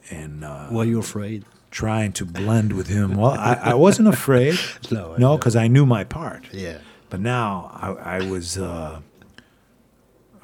[0.09, 1.45] and uh, Were you afraid?
[1.71, 3.13] trying to blend with him.
[3.15, 4.57] Well, I, I wasn't afraid,
[4.89, 5.15] No.
[5.17, 6.45] No, because I knew my part.
[6.51, 6.79] Yeah.
[7.11, 9.01] But now I, I was uh,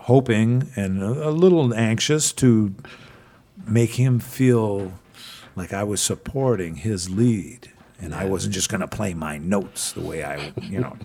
[0.02, 2.76] hoping and a, a little anxious to
[3.68, 4.94] make him feel
[5.56, 9.94] like I was supporting his lead, and I wasn't just going to play my notes
[9.94, 10.98] the way I, you know,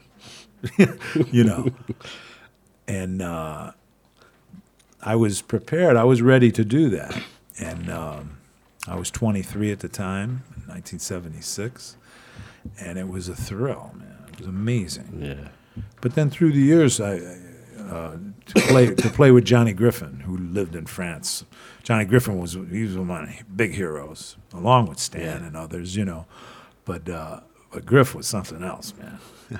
[1.31, 1.69] you know.
[2.89, 3.73] And uh,
[5.01, 5.97] I was prepared.
[5.97, 7.23] I was ready to do that,
[7.59, 8.39] and um,
[8.89, 11.97] I was 23 at the time, in 1976,
[12.81, 14.17] and it was a thrill, man.
[14.33, 15.21] It was amazing.
[15.21, 15.49] Yeah.
[16.01, 17.21] But then through the years, I,
[17.91, 18.17] uh,
[18.47, 21.45] to play to play with Johnny Griffin, who lived in France.
[21.83, 25.97] Johnny Griffin was he was one of my big heroes, along with Stan and others,
[25.97, 26.27] you know.
[26.85, 27.41] But uh,
[27.73, 29.19] but Griff was something else, man.
[29.51, 29.59] Yeah.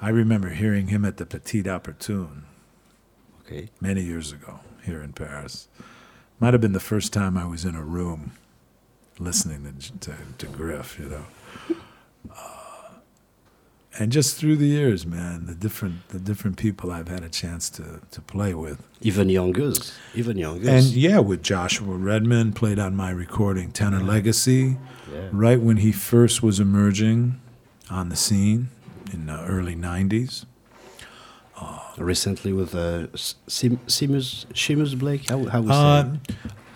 [0.00, 2.42] I remember hearing him at the Petit Opportun
[3.40, 3.70] Okay.
[3.80, 5.68] many years ago here in Paris.
[6.38, 8.32] Might have been the first time I was in a room
[9.18, 11.24] listening to, to, to Griff, you know.
[12.32, 12.57] Uh,
[13.98, 17.68] and just through the years, man, the different the different people I've had a chance
[17.70, 18.82] to, to play with.
[19.00, 19.92] Even youngers.
[20.14, 20.68] Even youngers.
[20.68, 24.76] And yeah, with Joshua Redman, played on my recording Tenor Legacy,
[25.12, 25.28] Yeah.
[25.32, 27.40] right when he first was emerging
[27.90, 28.68] on the scene
[29.12, 30.44] in the early 90s.
[31.96, 35.28] Recently with uh, Seamus, Seamus Blake.
[35.28, 35.68] How, how say?
[35.72, 36.04] Uh,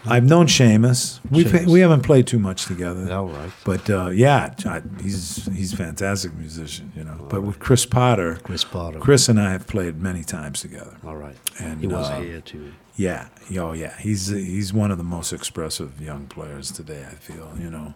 [0.05, 1.20] I've known Seamus.
[1.30, 1.66] Seamus.
[1.66, 3.12] we haven't played too much together.
[3.12, 3.50] All right.
[3.64, 7.26] But uh, yeah, I, he's he's a fantastic musician, you know.
[7.28, 8.98] But with Chris Potter, Chris Potter.
[8.98, 10.96] Chris and I have played many times together.
[11.05, 11.36] All right.
[11.61, 12.72] And, he was uh, here too.
[12.96, 13.28] Yeah,
[13.59, 17.07] oh yeah, he's he's one of the most expressive young players today.
[17.09, 17.94] I feel, you know.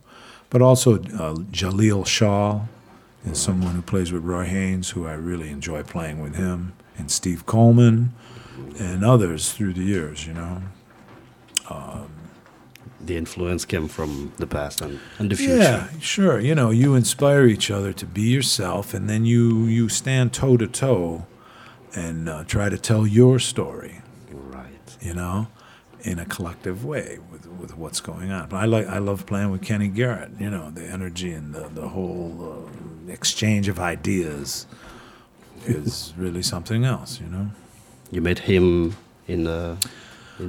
[0.49, 2.63] But also uh, Jaleel Shaw
[3.25, 7.11] is someone who plays with Roy Haynes, who I really enjoy playing with him, and
[7.11, 8.15] Steve Coleman,
[8.79, 10.63] and others through the years, you know.
[13.01, 15.57] The influence came from the past and, and the future.
[15.57, 16.41] Yeah, sure.
[16.41, 20.57] You know, you inspire each other to be yourself, and then you you stand toe
[20.57, 21.27] to toe,
[21.95, 24.01] and uh, try to tell your story.
[24.33, 24.97] Right.
[25.01, 25.47] You know,
[26.03, 28.49] in a collective way with with what's going on.
[28.49, 30.31] But I like I love playing with Kenny Garrett.
[30.41, 32.69] You know, the energy and the the whole
[33.09, 34.67] uh, exchange of ideas
[35.67, 37.21] is really something else.
[37.21, 37.51] You know.
[38.11, 38.97] You met him
[39.29, 39.47] in.
[39.47, 39.77] Uh,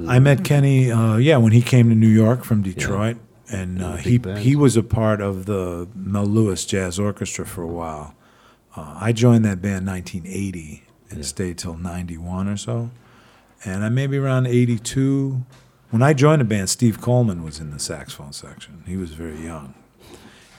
[0.06, 3.16] I met Kenny, uh, yeah, when he came to New York from Detroit,
[3.50, 4.40] and uh, he band.
[4.40, 8.14] he was a part of the Mel Lewis Jazz Orchestra for a while.
[8.76, 11.24] Uh, I joined that band 1980 and Yeah.
[11.24, 12.90] stayed till 91 or so,
[13.64, 15.44] and I maybe around 82.
[15.90, 18.82] When I joined the band, Steve Coleman was in the saxophone section.
[18.86, 19.72] He was very young,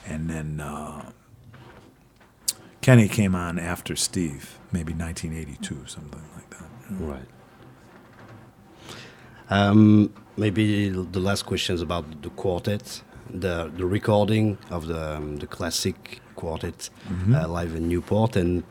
[0.04, 1.12] and then uh,
[2.80, 6.66] Kenny came on after Steve, maybe 1982, something like that.
[6.90, 7.22] Right.
[9.50, 15.36] Um, maybe the last question is about the quartet, the the recording of the um,
[15.38, 17.34] the classic quartet Mm-hmm.
[17.34, 18.62] uh, live in Newport, and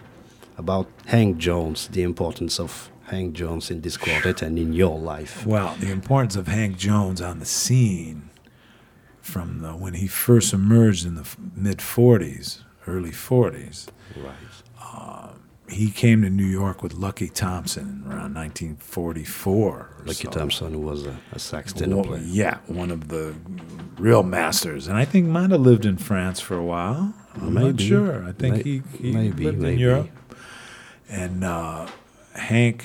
[0.58, 5.46] about Hank Jones, the importance of Hank Jones in this quartet and in your life.
[5.46, 8.30] Well, the importance of Hank Jones on the scene
[9.22, 11.26] from the, when he first emerged in the
[11.56, 13.88] mid 40s, early 40s.
[14.16, 14.34] Right.
[15.70, 19.90] He came to New York with Lucky Thompson around 1944.
[20.00, 20.30] Lucky so.
[20.30, 22.22] Thompson, was a, a sax tenor Well, player.
[22.26, 23.36] yeah, one of the
[23.98, 27.14] real masters, and I think might have lived in France for a while.
[27.36, 28.26] I'm not sure.
[28.28, 29.78] I think he, he maybe, lived in.
[29.80, 30.10] Europe.
[31.08, 31.88] And uh,
[32.34, 32.84] Hank,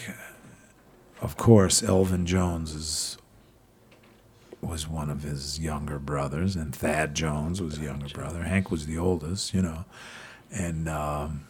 [1.20, 3.18] of course, Elvin Jones is
[4.61, 8.43] was one of his younger brothers, and Thad Jones was a younger brother.
[8.45, 9.85] Hank was the oldest, you know,
[10.51, 11.45] and um,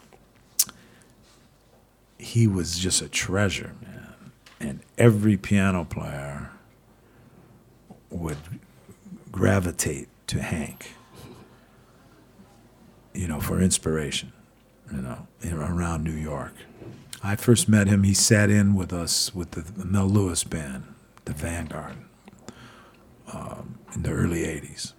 [2.18, 4.32] he was just a treasure, man.
[4.60, 6.50] And every piano player
[8.10, 8.38] would
[9.30, 10.94] gravitate to Hank,
[13.12, 14.32] you know, for inspiration,
[14.92, 16.54] you know, around New York.
[17.22, 20.84] I first met him, he sat in with us with the Mel Lewis band,
[21.24, 21.96] the Vanguard,
[23.32, 24.92] um, in the early 80s.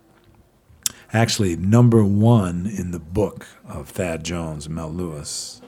[1.14, 5.62] Actually, number one in the book of Thad Jones Mel Lewis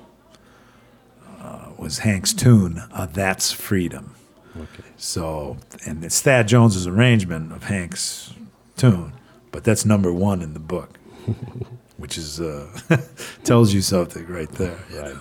[1.48, 4.14] uh, was Hank's tune, uh, That's Freedom.
[4.56, 4.84] Okay.
[4.98, 8.34] So, and it's Thad Jones's arrangement of Hank's
[8.76, 9.14] tune,
[9.52, 10.98] but that's number one in the book,
[11.98, 12.68] which is uh,
[13.44, 14.80] tells you something right there.
[14.90, 15.20] you know.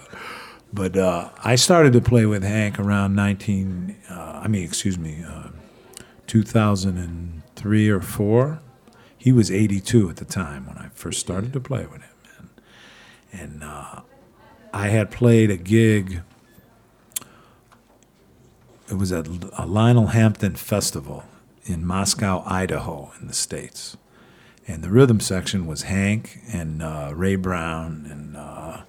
[0.72, 3.96] But uh, I started to play with Hank around 19.
[4.10, 5.48] Uh, I mean, excuse me, uh,
[6.26, 8.60] 2003 or four.
[9.18, 13.40] He was 82 at the time when I first started to play with him, and
[13.40, 14.00] and uh,
[14.76, 16.20] I had played a gig
[18.88, 21.24] it was at a Lionel Hampton festival
[21.64, 23.96] in Moscow, Idaho, in the States.
[24.68, 28.82] And the rhythm section was Hank and uh, Ray Brown and uh,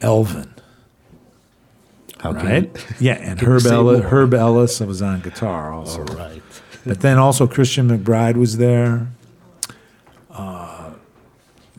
[0.00, 0.54] Elvin,
[2.18, 2.86] How right?
[3.00, 4.04] yeah, and Herb, Ellis.
[4.04, 6.00] Herb Ellis was on guitar also.
[6.00, 6.42] All right.
[6.86, 9.08] But then also Christian McBride was there.
[10.30, 10.77] Uh,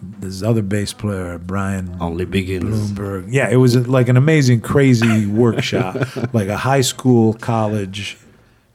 [0.02, 2.92] this other bass player, Brian Only begins.
[2.92, 3.28] Bloomberg.
[3.30, 5.96] Yeah, it was like an amazing, crazy workshop,
[6.34, 8.18] like a high school, college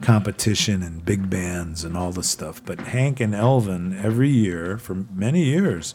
[0.02, 2.62] competition and big bands and all this stuff.
[2.64, 5.94] But Hank and Elvin, every year for many years,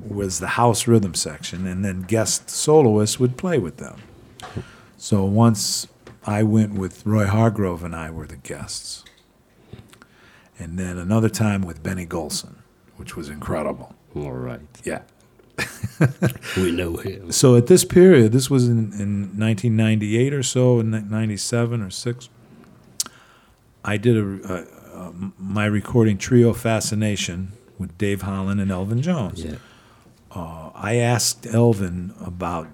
[0.00, 3.96] was the house rhythm section, and then guest soloists would play with them.
[4.96, 5.88] So once
[6.26, 9.04] I went with Roy Hargrove and I were the guests.
[10.58, 12.56] And then another time with Benny Golson,
[12.96, 13.94] which was incredible.
[14.14, 14.60] All right.
[14.84, 15.02] Yeah.
[16.56, 17.30] We know him.
[17.30, 22.28] So at this period, this was in, in 1998 or so, in 97 or 6,
[23.84, 29.44] I did a, a, a, my recording trio Fascination with Dave Holland and Elvin Jones.
[29.44, 29.56] Yeah.
[30.32, 32.68] Uh, I asked Elvin about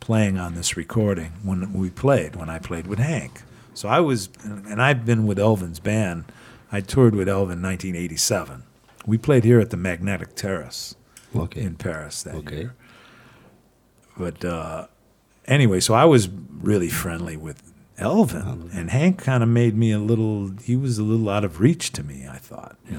[0.00, 3.42] playing on this recording when we played, when I played with Hank.
[3.74, 6.24] So I was, and I've been with Elvin's band.
[6.70, 8.63] I toured with Elvin in 1987.
[9.06, 10.94] We played here at the Magnetic Terrace
[11.34, 11.62] Okay.
[11.62, 12.56] in Paris that Okay.
[12.56, 12.74] year.
[14.16, 14.86] But uh,
[15.46, 19.98] anyway, so I was really friendly with Elvin, and Hank kind of made me a
[19.98, 20.52] little.
[20.62, 22.26] He was a little out of reach to me.
[22.28, 22.98] I thought, you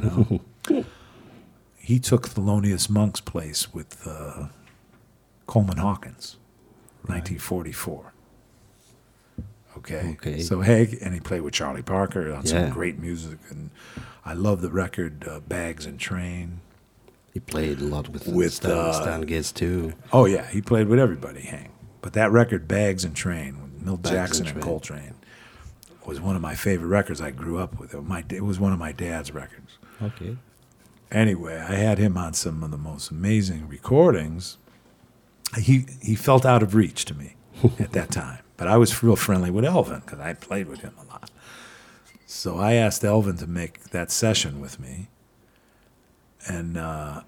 [0.70, 0.86] know.
[1.78, 4.48] he took Thelonious Monk's place with uh,
[5.48, 6.38] Coleman Hawkins,
[7.08, 8.14] 1944.
[9.78, 10.18] Okay.
[10.22, 10.40] Okay.
[10.42, 12.66] So Hank, and he played with Charlie Parker on Yeah.
[12.66, 13.72] some great music, and
[14.26, 16.62] I love the record uh, "Bags and Train."
[17.34, 19.94] He played a lot with, With, Stan, uh, Stan Getz too.
[20.14, 21.70] Oh yeah, he played with everybody, Hank.
[22.02, 25.16] But that record, Bags and Train, with Milt Bags Jackson and and, Coltrane,
[26.06, 27.20] was one of my favorite records.
[27.22, 28.02] I grew up with it.
[28.02, 29.78] My it was one of my dad's records.
[30.02, 30.38] Okay.
[31.12, 34.58] Anyway, I had him on some of the most amazing recordings.
[35.58, 37.36] He he felt out of reach to me
[37.80, 40.94] at that time, but I was real friendly with Elvin because I played with him
[41.02, 41.30] a lot.
[42.36, 45.08] So I asked Elvin to make that session with me,
[46.46, 47.22] and uh,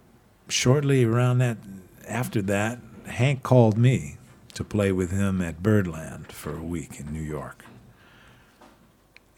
[0.49, 1.57] shortly around that,
[2.05, 4.17] after that, Hank called me
[4.53, 7.63] to play with him at Birdland for a week in New York.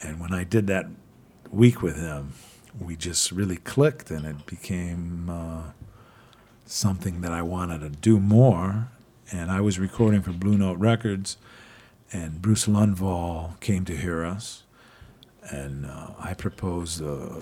[0.02, 0.88] And when I did that
[1.52, 2.34] week with him,
[2.78, 5.62] we just really clicked, and it became uh,
[6.66, 8.90] something that I wanted to do more.
[9.32, 11.38] And I was recording for Blue Note Records,
[12.12, 14.64] and Bruce Lundvall came to hear us,
[15.50, 17.42] and uh, I proposed uh,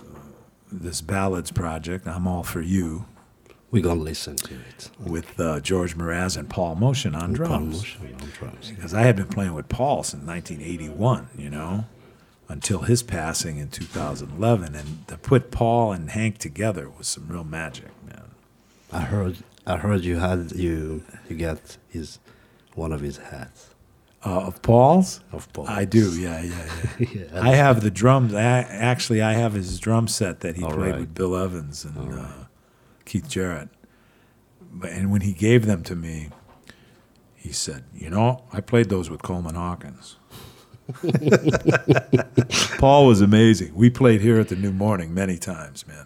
[0.72, 2.08] this ballads project.
[2.08, 3.06] I'm all for you
[3.72, 4.90] We're gonna listen to it.
[5.00, 7.84] with uh, George Mraz and Paul Motian on drums.
[7.94, 8.70] Promotion on drums.
[8.70, 11.86] Because I had been playing with Paul since 1981, you know,
[12.50, 14.76] until his passing in 2011.
[14.76, 18.32] And to put Paul and Hank together was some real magic, man.
[18.92, 19.38] I heard.
[19.66, 22.20] I heard you had you you got his
[22.74, 23.67] one of his hats
[24.28, 25.22] Uh, of Paul's?
[25.32, 25.68] of Paul.
[25.70, 26.66] I do, yeah, yeah,
[27.00, 27.08] yeah.
[27.32, 27.42] yeah.
[27.42, 28.34] I have the drums.
[28.34, 31.00] I, actually, I have his drum set that he All played right.
[31.00, 32.26] with Bill Evans and All right.
[32.26, 32.44] uh,
[33.06, 33.70] Keith Jarrett.
[34.70, 36.30] But, and when he gave them to me,
[37.36, 40.18] he said, "You know, I played those with Coleman Hawkins."
[42.78, 43.74] Paul was amazing.
[43.76, 46.06] We played here at the New Morning many times, man.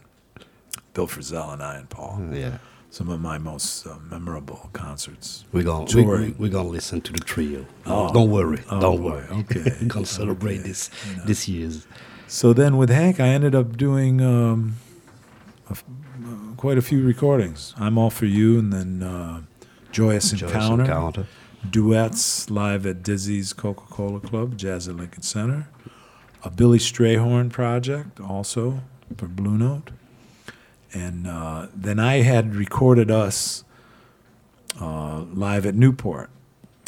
[0.94, 2.22] Bill Frisell and I and Paul.
[2.32, 2.58] yeah.
[2.92, 5.46] Some of my most uh, memorable concerts.
[5.54, 6.36] We're gonna we, Touring.
[6.38, 7.66] we, are gonna listen to the trio.
[7.86, 8.12] Oh.
[8.12, 8.62] don't worry.
[8.70, 9.26] Oh, don't worry.
[9.32, 9.64] Okay.
[9.82, 10.68] we're gonna celebrate Okay.
[10.68, 11.24] this You know.
[11.26, 11.88] this year's.
[12.28, 14.76] So then with Hank, I ended up doing um,
[15.70, 15.86] a f-
[16.22, 17.74] uh, quite a few recordings.
[17.78, 19.42] I'm All For You, and then uh,
[19.94, 21.28] Joyous, Joyous Encounter, Encounter.
[21.70, 25.70] duets live at Dizzy's Coca Cola Club, Jazz at Lincoln Center,
[26.44, 28.82] a Billy Strayhorn project also
[29.16, 29.92] for Blue Note.
[30.94, 33.64] And uh, then I had recorded us
[34.80, 36.30] uh, live at Newport.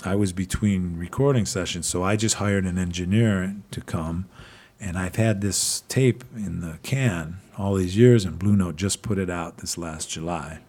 [0.04, 4.26] I was between recording sessions, so I just hired an engineer to come.
[4.80, 9.02] And I've had this tape in the can all these years, and Blue Note just
[9.02, 10.60] put it out this last July,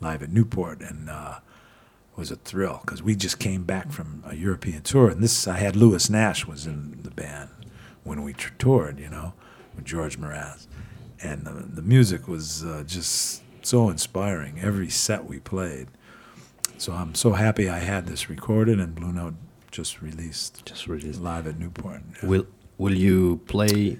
[0.00, 1.40] live at Newport, and uh,
[2.16, 5.58] was a thrill because we just came back from a European tour, and this I
[5.58, 7.50] had Lewis Nash was in the band
[8.04, 9.32] when we toured, you know,
[9.74, 10.66] with George Mraz,
[11.24, 14.60] and the, the music was uh, just so inspiring.
[14.60, 15.88] Every set we played,
[16.78, 19.34] so I'm so happy I had this recorded, and Blue Note
[19.70, 21.20] just released Just released.
[21.20, 22.02] live at Newport.
[22.22, 22.28] Yeah.
[22.28, 22.46] Will
[22.78, 23.98] Will you play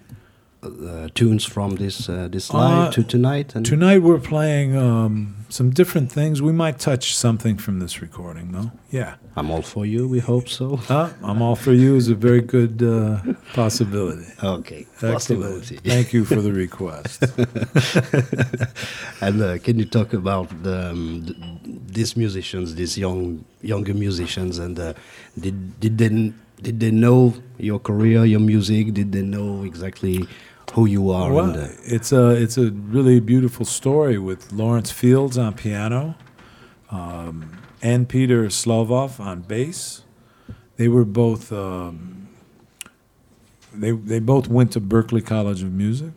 [0.64, 3.54] uh, tunes from this uh, this live Uh, to tonight?
[3.56, 6.40] And Tonight we're playing um, some different things.
[6.40, 8.70] We might touch something from this recording, though.
[8.90, 9.14] Yeah.
[9.36, 10.08] I'm all for you.
[10.08, 10.78] We hope so.
[10.94, 13.18] Uh, I'm all for you is a very good uh,
[13.54, 14.26] possibility.
[14.42, 15.12] Okay, Excellent.
[15.14, 15.76] possibility.
[15.94, 17.22] Thank you for the request.
[19.20, 21.38] and uh, can you talk about the, um, th-
[21.86, 24.92] these musicians, these young younger musicians, and uh,
[25.38, 28.94] did did they did they know your career, your music?
[28.94, 30.26] Did they know exactly
[30.74, 31.32] who you are?
[31.32, 36.16] well, uh, it's a it's a really beautiful story with Lawrence Fields on piano,
[36.90, 40.02] um, and Peter Slavov on bass.
[40.76, 42.28] They were both um,
[43.72, 46.12] they they both went to Berklee College of Music,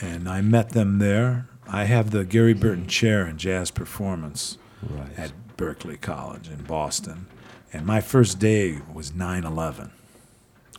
[0.00, 1.48] and I met them there.
[1.70, 5.18] I have the Gary Burton Chair in Jazz Performance right.
[5.18, 7.26] at Berklee College in Boston.
[7.70, 9.90] And my first day was 9 11.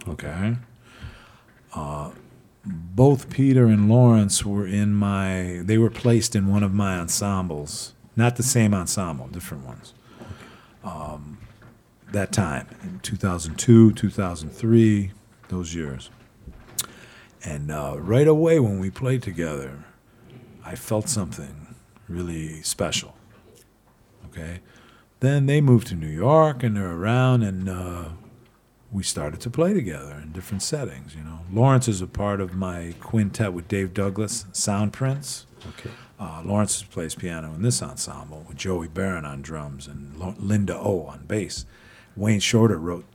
[0.08, 0.56] Okay.
[1.76, 2.10] Uh,
[2.70, 7.94] both Peter and Lawrence were in my, they were placed in one of my ensembles.
[8.16, 9.94] Not the same ensemble, different ones.
[10.84, 11.38] Um,
[12.12, 15.12] that time, in 2002, 2003,
[15.48, 16.10] those years.
[17.44, 19.84] And uh, right away when we played together,
[20.66, 21.76] I felt something
[22.08, 23.16] really special.
[24.26, 24.60] Okay?
[25.20, 28.06] Then they moved to New York and they're around, and uh,
[28.92, 31.16] we started to play together in different settings.
[31.16, 35.46] You know, Lawrence is a part of my quintet with Dave Douglas, Sound Prints.
[35.78, 35.92] Okay.
[36.20, 40.76] Uh, Lawrence plays piano in this ensemble with Joey Baron on drums and Lo- Linda
[40.78, 41.66] O on bass.
[42.16, 43.06] Wayne Shorter wrote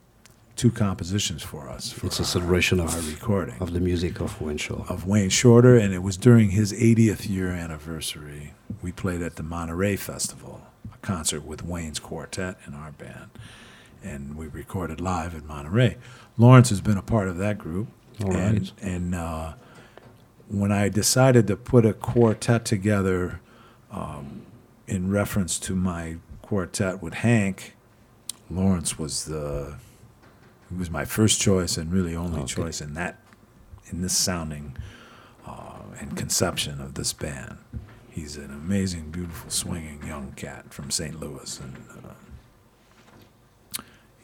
[0.55, 1.91] two compositions for us.
[1.91, 4.85] For It's a celebration our of our recording of the music of Wayne Shaw.
[4.89, 8.53] of Wayne Shorter, and it was during his 80th year anniversary.
[8.81, 10.61] We played at the Monterey Festival,
[10.93, 13.29] a concert with Wayne's quartet and our band,
[14.05, 15.97] and we recorded live at Monterey.
[16.37, 17.87] Lawrence has been a part of that group,
[18.23, 18.71] All and right.
[18.81, 19.53] and uh,
[20.47, 23.39] when I decided to put a quartet together
[23.91, 24.43] um,
[24.87, 27.75] in reference to my quartet with Hank,
[28.49, 29.75] Lawrence was the
[30.69, 32.53] he was my first choice and really only Okay.
[32.53, 33.19] choice in that
[33.91, 34.75] in this sounding
[35.47, 37.57] uh, and conception of this band.
[38.09, 41.19] He's an amazing, beautiful, swinging young cat from St.
[41.19, 41.94] Louis, and uh,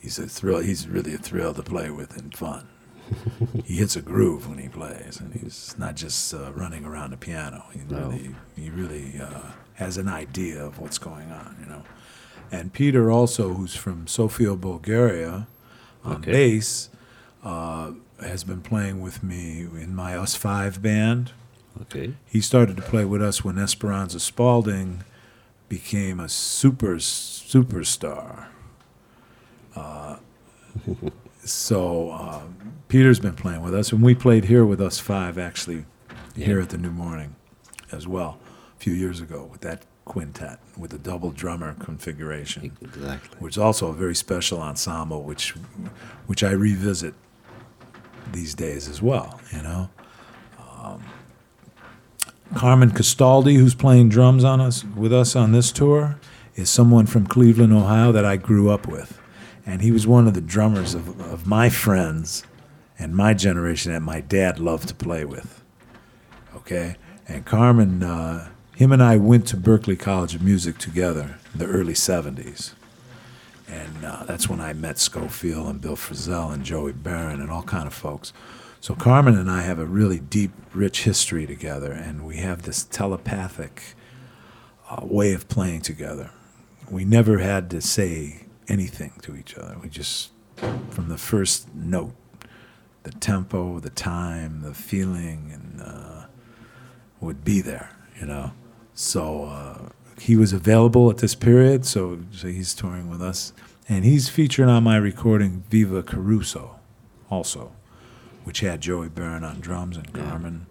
[0.02, 0.60] he's a thrill.
[0.60, 2.68] He's really a thrill to play with and fun.
[3.66, 7.18] he hits a groove when he plays, and he's not just uh, running around the
[7.18, 7.66] piano.
[7.74, 8.10] He No.
[8.10, 11.84] really, he really uh, has an idea of what's going on, you know.
[12.52, 15.48] And Peter also, who's from Sofia, Bulgaria,
[16.04, 16.32] on Okay.
[16.32, 16.90] bass,
[17.44, 17.92] uh,
[18.22, 21.32] has been playing with me in my Us Five band.
[21.84, 22.14] Okay.
[22.26, 25.04] He started to play with us when Esperanza Spalding
[25.70, 28.48] became a super superstar.
[29.76, 30.18] Uh,
[31.44, 32.42] so uh,
[32.88, 35.86] Peter's been playing with us, and we played here with us five actually
[36.36, 37.36] here at the New Morning
[37.92, 38.40] as well
[38.78, 43.38] a few years ago with that quintet with a double drummer configuration Exactly.
[43.40, 45.52] which is also a very special ensemble, which
[46.28, 47.14] which I revisit
[48.32, 49.40] these days as well.
[49.54, 49.90] You know,
[50.82, 51.04] um,
[52.56, 56.20] Carmen Castaldi, who's playing drums on us with us on this tour,
[56.56, 59.21] is someone from Cleveland, Ohio, that I grew up with,
[59.66, 62.44] and he was one of the drummers of, of my friends
[62.98, 65.64] and my generation that my dad loved to play with.
[66.56, 66.96] Okay,
[67.28, 71.66] and Carmen, uh, him and I went to Berklee College of Music together in the
[71.66, 72.74] early '70s.
[73.68, 77.64] And uh, that's when I met Scofield and Bill Frisell and Joey Baron and all
[77.64, 78.34] kind of folks.
[78.82, 82.84] So Carmen and I have a really deep, rich history together, and we have this
[82.84, 83.96] telepathic
[84.90, 86.32] uh, way of playing together.
[86.90, 89.76] We never had to say anything to each other.
[89.84, 90.32] We just,
[90.90, 92.16] from the first note,
[93.04, 96.26] the tempo, the time, the feeling, and uh,
[97.20, 98.52] would be there, you know.
[98.94, 103.54] So uh, he was available at this period, so, so he's touring with us.
[103.90, 106.80] And he's featured on my recording Viva Caruso
[107.30, 107.74] also,
[108.44, 110.68] which had Joey Baron on drums and Carmen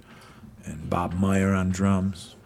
[0.65, 2.37] and Bob Meyer on drums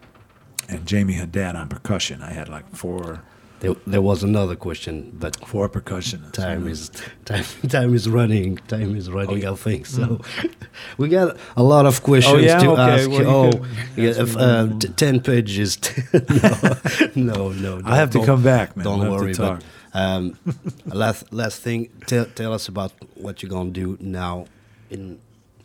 [0.67, 2.21] and Jamie Haddad on percussion.
[2.21, 3.23] I had like four
[3.61, 6.91] There, there was another question, but for percussion, time is
[7.23, 7.45] time.
[7.69, 8.57] Time is running.
[8.67, 9.45] Time is running.
[9.45, 10.21] Oh, I think so.
[10.97, 12.59] we got a lot of questions yeah?
[12.59, 13.09] to Okay, ask.
[13.09, 15.77] well, oh, yeah, if, uh, t- ten pages.
[17.15, 17.81] no, no, no.
[17.85, 18.83] I have to come back, man.
[18.83, 19.33] Don't We'll worry.
[19.33, 20.37] But um,
[20.85, 24.47] last last thing, tell tell us about what you're gonna do now
[24.89, 25.19] in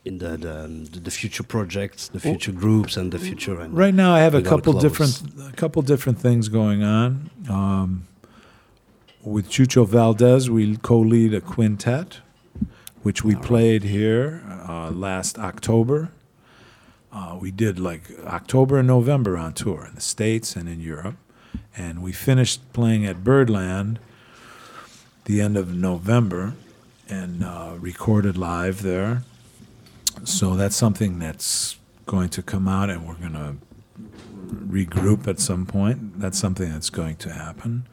[0.04, 3.60] in the the, the future projects, the future groups, and the future.
[3.60, 7.30] And Right now, I have a couple different a couple different things going on.
[7.48, 8.06] Um,
[9.22, 12.20] with Chucho Valdés, we co-lead a quintet,
[13.02, 16.10] which we played here uh, last October.
[17.12, 21.16] Uh, we did like October and November on tour in the States and in Europe,
[21.76, 23.98] and we finished playing at Birdland
[25.24, 26.54] the end of November
[27.08, 29.22] and uh, recorded live there.
[30.24, 33.56] So that's something that's going to come out, and we're going to
[34.54, 36.20] regroup at some point.
[36.20, 37.86] That's something that's going to happen.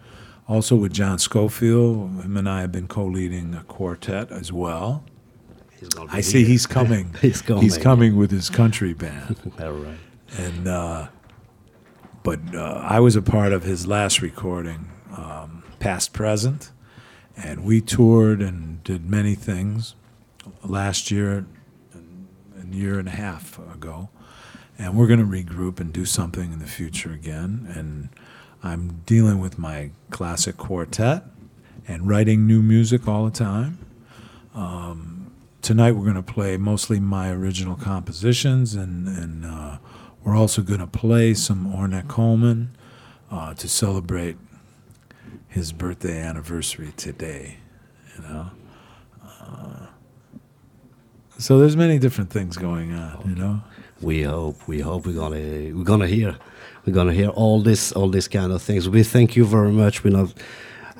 [0.47, 5.03] Also, with John Scofield, him and I have been co-leading a quartet as well.
[6.09, 7.13] I see he's coming.
[7.21, 7.61] He's coming.
[7.61, 9.97] He's coming with his country band, All right.
[10.35, 11.07] and uh,
[12.23, 16.71] but uh, I was a part of his last recording, um, past present,
[17.35, 19.93] and we toured and did many things
[20.63, 21.45] last year,
[22.73, 24.09] year and a half ago,
[24.77, 27.71] and we're going to regroup and do something in the future again.
[27.75, 28.09] And
[28.63, 31.23] I'm dealing with my classic quartet,
[31.87, 33.79] and writing new music all the time.
[34.53, 39.77] Um, tonight we're going to play mostly my original compositions, and and uh,
[40.23, 42.75] we're also going to play some Ornette Coleman
[43.31, 44.37] uh, to celebrate
[45.47, 47.57] his birthday anniversary today.
[48.15, 48.51] You know.
[49.23, 49.86] Uh,
[51.37, 53.61] so there's many different things going on, you know.
[54.01, 56.35] We hope, we hope we're gonna we're gonna hear
[56.85, 58.87] we're gonna hear all this all this kind of things.
[58.89, 60.03] We thank you very much.
[60.03, 60.33] We're not.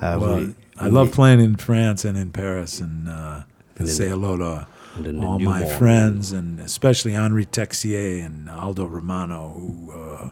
[0.00, 3.42] Uh, Well, we, I love playing in France and in Paris and uh,
[3.78, 4.66] And say hello to
[4.96, 10.30] and in the all my friends and especially Henri Texier and Aldo Romano, who uh,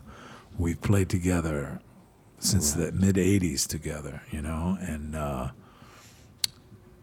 [0.58, 1.80] we've played together
[2.38, 5.50] since the mid '80s together, you know, and uh,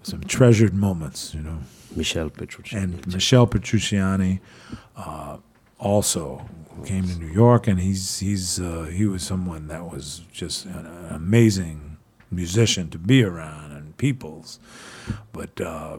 [0.03, 1.59] some treasured moments, you know.
[1.95, 2.75] Michel Petrucci.
[2.75, 4.39] and Michel Petrucciani
[4.95, 5.37] uh,
[5.79, 6.45] also
[6.85, 10.85] came to New York, and he's he's uh, he was someone that was just an,
[10.85, 11.97] an amazing
[12.31, 14.59] musician to be around and people's,
[15.31, 15.97] but uh,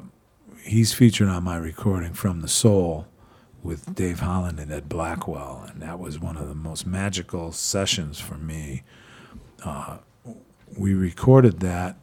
[0.62, 3.06] he's featured on my recording from the Soul
[3.62, 8.20] with Dave Holland and Ed Blackwell, and that was one of the most magical sessions
[8.20, 8.82] for me.
[9.64, 9.98] Uh,
[10.76, 11.96] we recorded that.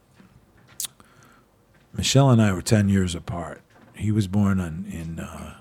[1.94, 3.62] Michel and I were 10 years apart.
[4.02, 5.58] He was born on, in uh,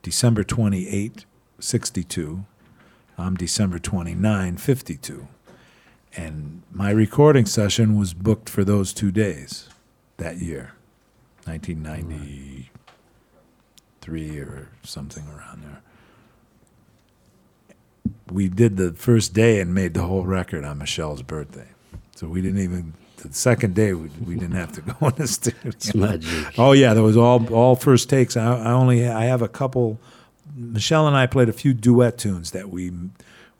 [0.00, 1.26] December 28,
[1.60, 2.46] 62.
[3.18, 5.28] I'm December 29, 52.
[6.16, 9.68] And my recording session was booked for those two days
[10.16, 10.72] that year,
[11.44, 15.82] 1993 or something around there.
[18.32, 21.68] We did the first day and made the whole record on Michel's birthday.
[22.14, 25.26] So we didn't even, the second day, we, we didn't have to go in the
[25.26, 25.60] studio.
[25.64, 26.58] It's magic.
[26.58, 28.36] Oh yeah, there was all all first takes.
[28.36, 29.98] I, I only I have a couple.
[30.54, 32.92] Michel and I played a few duet tunes that we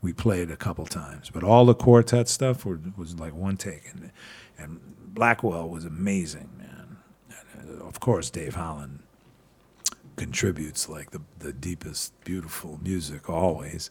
[0.03, 3.91] we played a couple times, but all the quartet stuff were, was like one take,
[3.93, 4.11] and
[4.59, 4.81] and
[5.15, 6.99] Blackwell was amazing, man.
[7.55, 9.01] And, uh, of course, Dave Holland
[10.17, 13.91] contributes like the the deepest, beautiful music always,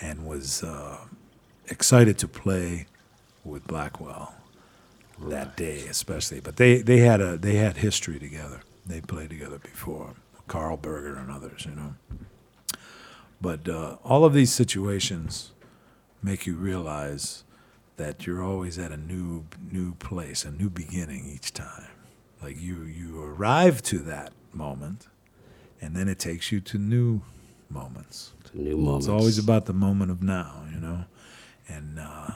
[0.00, 0.98] and was uh,
[1.68, 2.86] excited to play
[3.44, 4.34] with Blackwell
[5.20, 6.40] that day especially.
[6.40, 8.60] But they, they had a they had history together.
[8.86, 10.14] They played together before.
[10.48, 11.94] Karl Berger and others, you know.
[13.40, 15.52] But uh, all of these situations
[16.22, 17.44] make you realize
[17.96, 21.88] that you're always at a new new place, a new beginning each time.
[22.42, 25.08] Like you you arrive to that moment,
[25.80, 27.22] and then it takes you to new
[27.68, 28.32] moments.
[28.40, 29.04] It's a new moment.
[29.04, 31.04] It's always about the moment of now, you know.
[31.68, 32.30] And uh,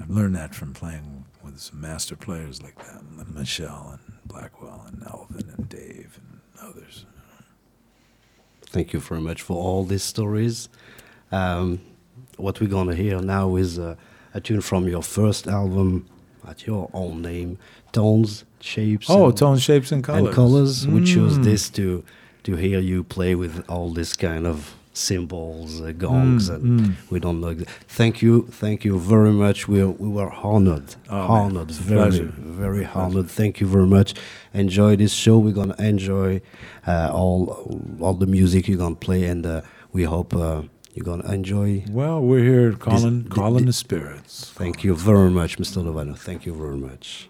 [0.00, 1.25] I've learned that from playing
[1.56, 6.40] with some master players like that, like Michel and Blackwell and Elvin and Dave and
[6.60, 7.06] others.
[8.66, 10.68] Thank you very much for all these stories.
[11.32, 11.80] Um,
[12.36, 13.94] what we're gonna hear now is uh,
[14.34, 16.06] a tune from your first album
[16.46, 17.56] at your own name,
[17.90, 19.06] Tones, Shapes.
[19.08, 20.26] Oh, and, tone, shapes, and colors.
[20.26, 20.86] and colors.
[20.86, 21.44] We chose Mm.
[21.44, 22.04] this to
[22.42, 26.94] to hear you play with all this kind of cymbals, uh, gongs, Mm, and mm.
[27.10, 27.54] we don't know.
[28.00, 29.58] Thank you, thank you very much.
[29.68, 32.32] We we were honored, Oh, honored, very, pleasure.
[32.62, 33.28] very honored.
[33.40, 34.14] Thank you very much.
[34.54, 35.36] Enjoy this show.
[35.38, 36.40] We're gonna enjoy
[36.86, 37.38] uh, all
[38.00, 39.60] all the music you're gonna play, and uh,
[39.92, 40.62] we hope uh,
[40.94, 41.68] you're gonna enjoy.
[41.90, 44.34] Well, we're here calling This- calling thi- the spirits.
[44.62, 45.78] Thank you very much, Mr.
[45.84, 46.14] Lovano.
[46.28, 47.28] Thank you very much.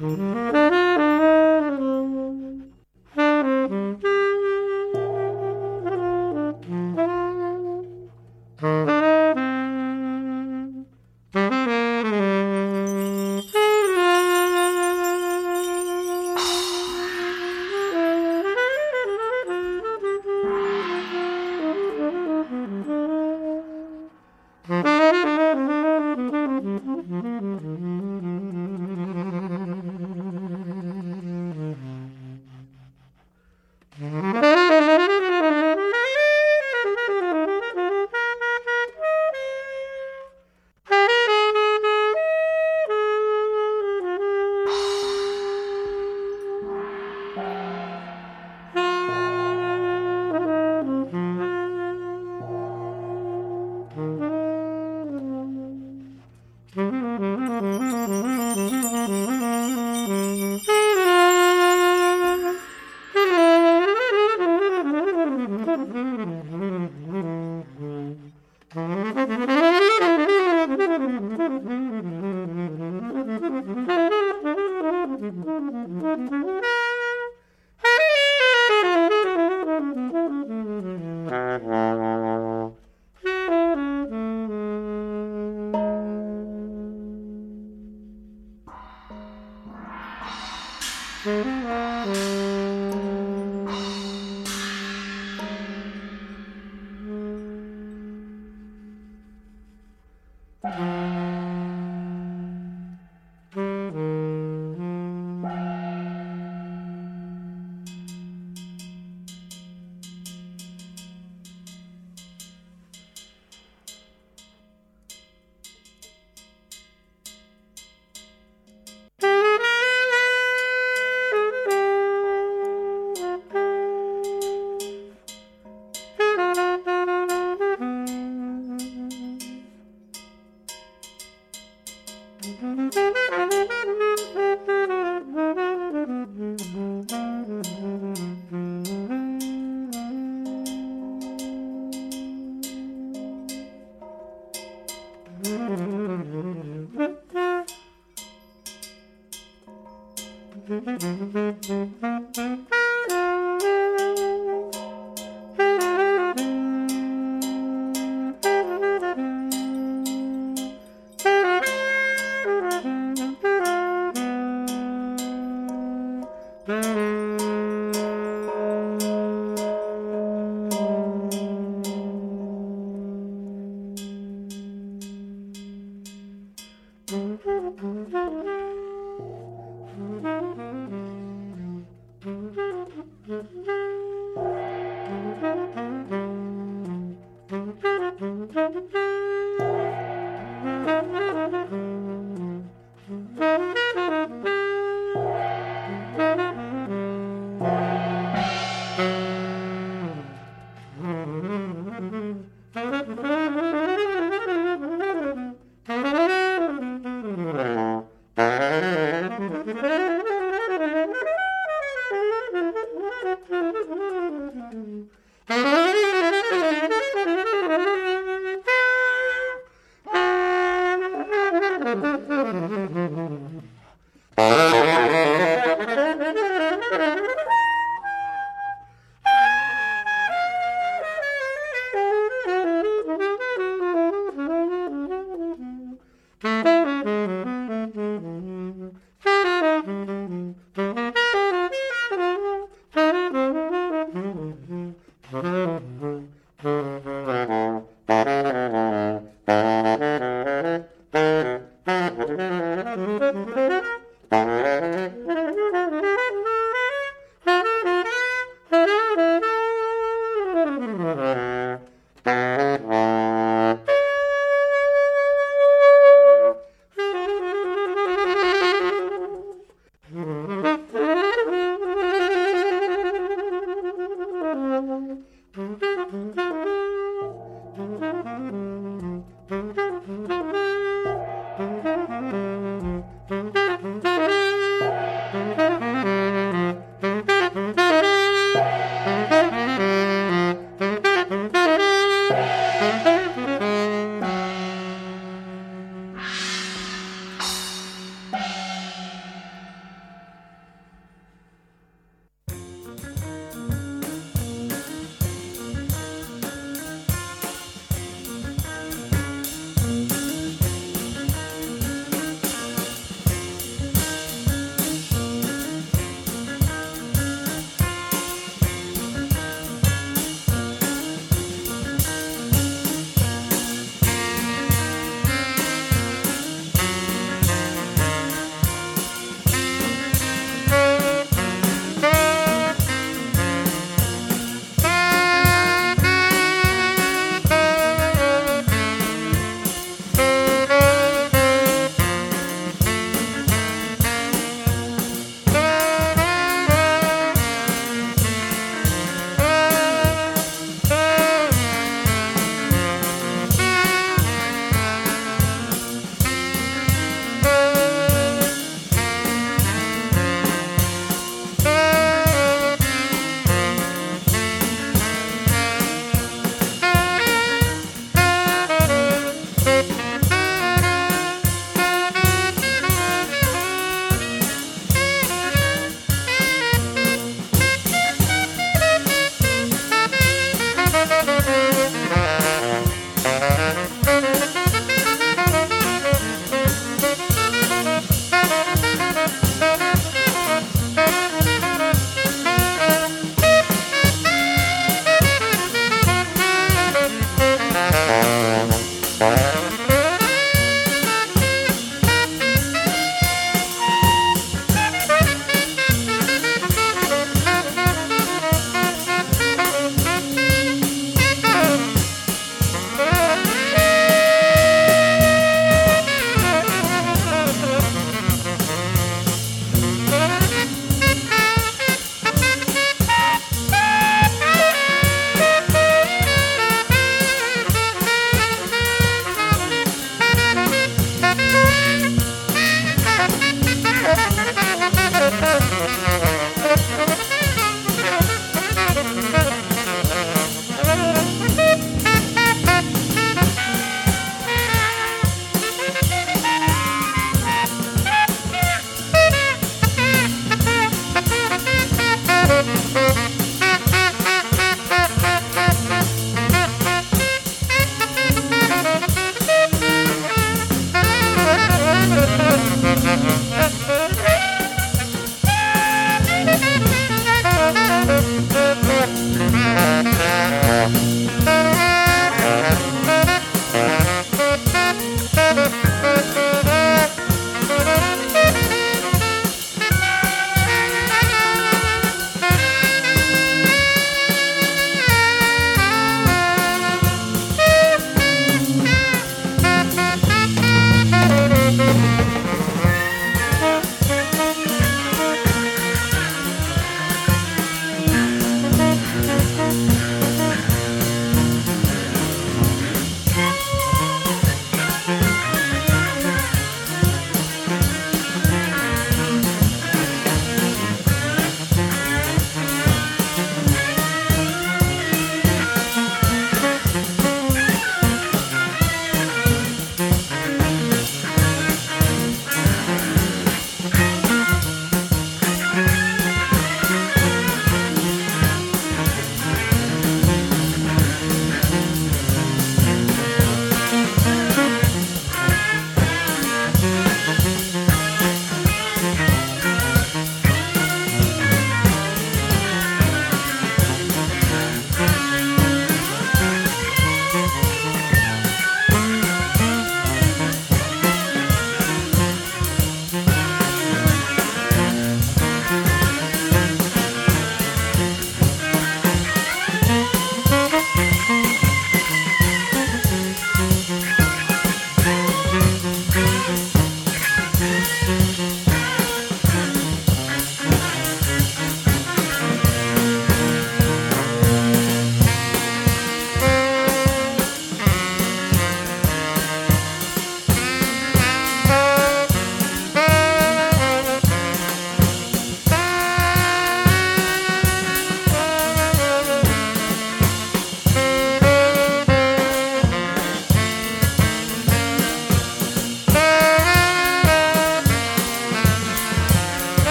[0.00, 0.63] Thank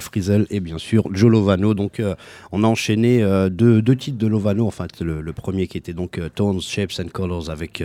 [0.00, 1.74] Frisell et bien sûr Joe Lovano.
[1.74, 2.14] Donc euh,
[2.52, 5.92] on a enchaîné euh, deux, deux titres de Lovano, enfin le, le premier qui était
[5.92, 7.82] donc euh, Tones, Shapes and Colors avec,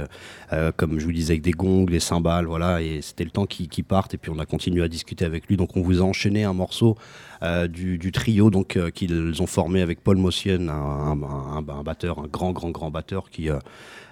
[0.77, 3.83] comme je vous disais, des gongs, des cymbales, voilà, et c'était le temps qui, qui
[3.83, 5.57] parte et puis on a continué à discuter avec lui.
[5.57, 6.95] Donc on vous a enchaîné un morceau
[7.69, 12.91] du, trio donc qu'ils ont formé avec Paul Motion, un, batteur, un grand grand grand
[12.91, 13.49] batteur qui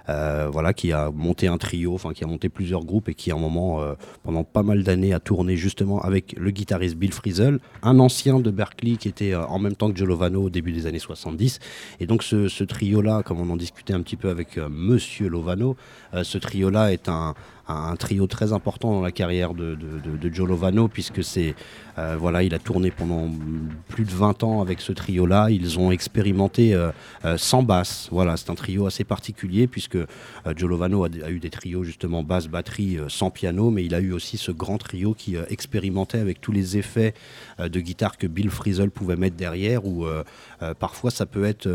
[0.10, 3.32] euh, voilà, qui a monté un trio, enfin qui a monté plusieurs groupes et qui
[3.32, 3.94] à un moment, euh,
[4.24, 8.52] pendant pas mal d'années, a tourné justement avec le guitariste Bill Frisell, un ancien de
[8.52, 11.60] Berkeley qui était euh, en même temps que Joe Lovano au début des années 70.
[12.00, 15.76] Et donc ce, trio-là, comme on en discutait un petit peu avec euh, Monsieur Lovano,
[16.14, 17.34] euh, ce trio-là est un,
[18.00, 21.56] trio très important dans la carrière de, de- de- de Joe Lovano puisque c'est
[21.98, 23.30] euh, voilà, il a tourné pendant
[23.90, 25.50] plus de 20 ans avec ce trio-là.
[25.50, 26.92] Ils ont expérimenté euh,
[27.26, 28.08] euh, sans basse.
[28.12, 30.06] Voilà, c'est un trio assez particulier puisque euh,
[30.56, 34.00] Joe Lovano a, a eu des trios justement basse, batterie, sans piano, mais il a
[34.00, 37.14] eu aussi ce grand trio qui expérimentait avec tous les effets
[37.60, 39.86] de guitare que Bill Frisell pouvait mettre derrière.
[39.86, 40.06] Ou
[40.80, 41.68] parfois ça peut être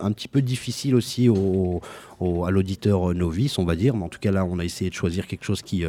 [0.00, 1.80] un petit peu difficile aussi au,
[2.20, 3.94] au- à l'auditeur novice, on va dire.
[3.96, 5.84] Mais en tout cas là, on a essayé de choisir quelque chose qui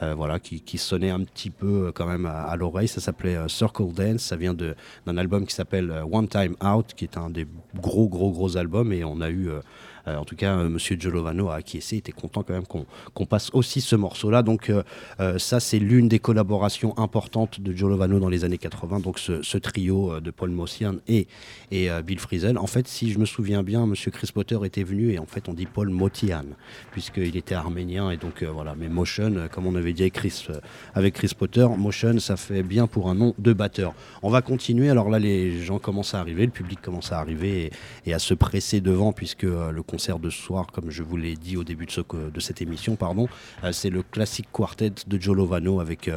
[0.00, 2.85] voilà, qui, sonnait un petit peu quand même à l'oreille.
[2.86, 4.22] Ça s'appelait euh, Circle Dance.
[4.22, 7.46] Ça vient d'un album qui s'appelle euh, One Time Out, qui est un des
[7.80, 8.92] gros, gros, gros albums.
[8.92, 9.60] Et on a eu, euh,
[10.14, 13.80] en tout cas, euh, Monsieur Giolovano a acquiescé, était content quand même qu'on passe aussi
[13.80, 14.42] ce morceau-là.
[14.42, 14.82] Donc euh,
[15.20, 19.00] euh, ça, c'est l'une des collaborations importantes de Giolovano dans les années 80.
[19.00, 21.26] Donc ce, trio euh, de Paul Mossian et,
[21.72, 22.58] euh, Bill Frisell.
[22.58, 25.48] En fait, si je me souviens bien, Monsieur Chris Potter était venu et en fait,
[25.48, 26.44] on dit Paul Motian,
[26.92, 30.14] puisqu'il était arménien et donc euh, voilà, mais Motion, euh, comme on avait dit avec
[30.14, 30.60] Chris, euh,
[30.94, 33.94] avec Chris Potter, Motion, ça fait bien pour un nom de batteur.
[34.22, 34.90] On va continuer.
[34.90, 37.70] Alors là, les gens commencent à arriver, le public commence à arriver
[38.04, 41.16] et, à se presser devant, puisque euh, le concert de ce soir, comme je vous
[41.16, 43.28] l'ai dit au début de, de cette émission, pardon,
[43.64, 46.10] euh, c'est le classique quartet de Joe Lovano avec.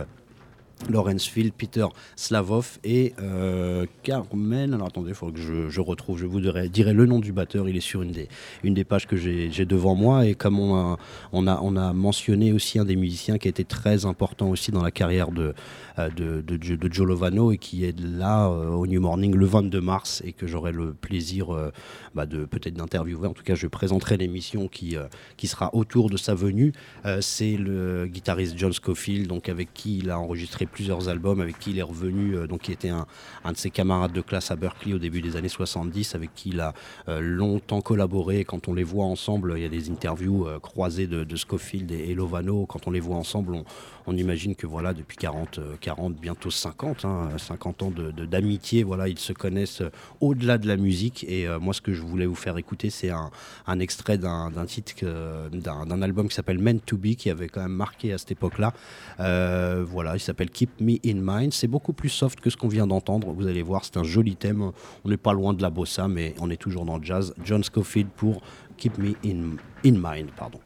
[0.88, 4.74] Euh, Lawrence Field, Peter Slavov et euh, Carmen.
[4.74, 7.68] Alors attendez, il faut que je, retrouve, je vous dirai, le nom du batteur.
[7.70, 10.26] Il est sur une des, pages que j'ai devant moi.
[10.26, 10.98] Et comme on a,
[11.32, 14.72] on, a, on a mentionné aussi un des musiciens qui a été très important aussi
[14.72, 15.54] dans la carrière de,
[15.98, 19.36] euh, de, de, Jo- de Joe Lovano et qui est là euh, au New Morning
[19.36, 21.72] le 22 mars et que j'aurai le plaisir euh,
[22.16, 23.28] bah, peut-être d'interviewer.
[23.28, 25.04] En tout cas, je présenterai l'émission qui, euh,
[25.38, 26.74] qui sera autour de sa venue.
[27.06, 31.60] Euh, C'est le guitariste John Scofield, donc avec qui il a enregistré plusieurs albums, avec
[31.60, 33.06] qui il est revenu, euh, donc qui était un,
[33.52, 36.60] de ses camarades de classe à Berkeley au début des années 70, avec qui il
[36.60, 36.74] a
[37.08, 38.46] euh, longtemps collaboré.
[38.46, 41.92] Quand on les voit ensemble, il y a des interviews euh, croisées de, de Scofield
[41.92, 42.66] et, et Lovano.
[42.66, 43.64] Quand on les voit ensemble, on,
[44.10, 48.26] on imagine que voilà, depuis 40, euh, 40 bientôt 50, hein, 50 ans de- de-
[48.26, 51.24] d'amitié, voilà, ils se connaissent euh, au-delà de la musique.
[51.30, 55.06] Et euh, moi, ce que je voulais vous faire écouter, c'est un, extrait d'un titre,
[55.52, 58.74] d'un album qui s'appelle Meant to Be, qui avait quand même marqué à cette époque-là.
[59.20, 61.54] Euh, voilà, il s'appelle Keep Me in Mind.
[61.54, 63.32] C'est beaucoup plus soft que ce qu'on vient d'entendre.
[63.32, 64.72] Vous allez voir, c'est un joli thème.
[65.06, 67.34] On n'est pas loin de la bossa, mais on est toujours dans le jazz.
[67.46, 68.42] John Scofield pour
[68.78, 70.32] Keep Me in, in Mind.
[70.36, 70.60] Pardon.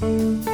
[0.00, 0.49] Música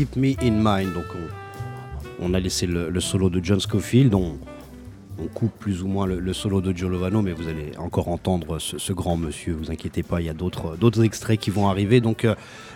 [0.00, 0.94] Keep Me in Mind.
[0.94, 1.04] Donc
[2.22, 4.14] on, a laissé le, solo de John Scofield.
[4.14, 4.38] On,
[5.34, 9.18] coupe plus ou moins le, solo de Lovano, mais vous allez encore entendre ce, grand
[9.18, 9.52] monsieur.
[9.52, 12.00] Vous inquiétez pas, il y a d'autres extraits qui vont arriver.
[12.00, 12.26] Donc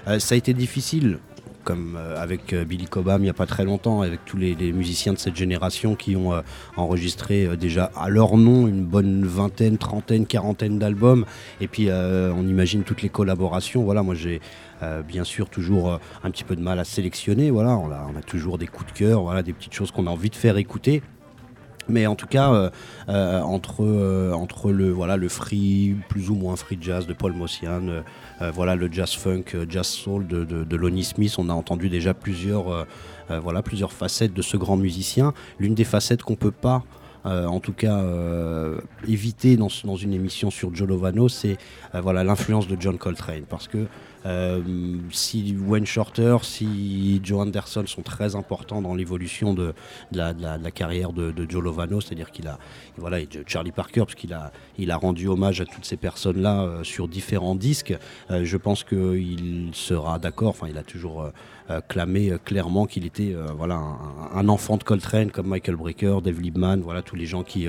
[0.05, 1.18] ça a été difficile
[1.64, 4.54] comme euh, avec euh, Billy Cobham il n'y a pas très longtemps, avec tous les,
[4.72, 6.42] musiciens de cette génération qui ont euh,
[6.76, 11.24] enregistré déjà à leur nom une bonne vingtaine, trentaine, quarantaine d'albums.
[11.60, 13.82] Et puis on imagine toutes les collaborations.
[13.82, 14.40] Voilà, moi j'ai
[15.06, 17.50] bien sûr toujours un petit peu de mal à sélectionner.
[17.50, 20.06] Voilà, on a, on a toujours des coups de cœur, voilà, des petites choses qu'on
[20.06, 21.02] a envie de faire écouter.
[21.89, 22.70] Mais en tout cas, euh,
[23.09, 27.32] euh, entre, euh, entre le, voilà, le free, plus ou moins free jazz de Paul
[27.32, 28.02] Mossian,
[28.52, 32.86] voilà, le jazz funk, jazz soul de, Lonnie Smith, on a entendu déjà plusieurs,
[33.28, 35.32] voilà, plusieurs facettes de ce grand musicien.
[35.59, 36.82] L'une des facettes qu'on ne peut pas
[37.24, 38.02] en tout cas
[39.09, 41.56] éviter dans, une émission sur Joe Lovano, c'est
[41.94, 43.86] l'influence de John Coltrane parce que
[45.10, 49.74] si Wayne Shorter, si Joe Anderson sont très importants dans l'évolution de,
[50.12, 50.34] la,
[50.70, 52.59] carrière de, Joe Lovano, c'est-à-dire qu'il a,
[52.96, 56.84] voilà, Charlie Parker, parce qu'il a, il a rendu hommage à toutes ces personnes-là euh,
[56.84, 57.94] sur différents disques,
[58.30, 61.30] euh, je pense qu'il sera d'accord, enfin il a toujours
[61.88, 63.80] clamé clairement qu'il était voilà,
[64.34, 67.66] un, enfant de Coltrane comme Michael Brecker, Dave Liebman, voilà tous les gens qui,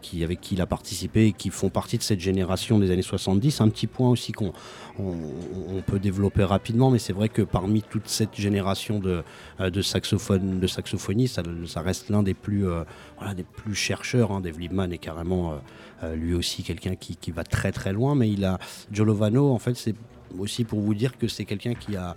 [0.00, 3.02] qui, avec qui il a participé et qui font partie de cette génération des années
[3.02, 3.60] 70.
[3.60, 4.52] Un petit point aussi qu'on
[4.98, 9.22] on, peut développer rapidement, mais c'est vrai que parmi toute cette génération de,
[9.60, 12.84] euh, de, saxophone, de saxophonistes, ça, reste l'un des plus, euh,
[13.34, 14.32] des plus chercheurs.
[14.32, 14.40] Hein.
[14.40, 15.60] Dave Liebman est carrément
[16.02, 18.58] euh, lui aussi quelqu'un qui, qui, va très très loin, mais il a
[18.92, 19.94] Jolovano, en fait, c'est
[20.38, 22.16] aussi pour vous dire que c'est quelqu'un qui a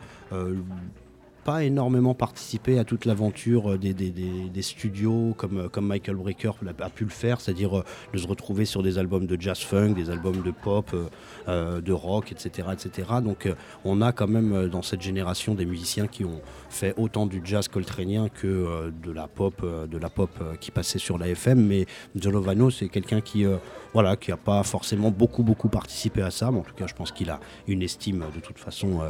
[1.43, 7.03] pas énormément participé à toute l'aventure des, des, studios comme, comme Michael Brecker a, pu
[7.03, 7.83] le faire, c'est-à-dire euh,
[8.13, 11.07] de se retrouver sur des albums de jazz funk, des albums de pop, euh,
[11.47, 12.69] euh, de rock, etc.
[12.73, 13.09] etc.
[13.23, 13.49] Donc
[13.83, 17.67] on a quand même dans cette génération des musiciens qui ont fait autant du jazz
[17.67, 20.29] coltrénien que de la pop, de la pop
[20.59, 21.65] qui passait sur la FM.
[21.65, 23.45] Mais Jolovano, c'est quelqu'un qui
[23.93, 26.95] voilà, qui n'a pas forcément beaucoup, beaucoup participé à ça, mais en tout cas, je
[26.95, 29.01] pense qu'il a une estime de toute façon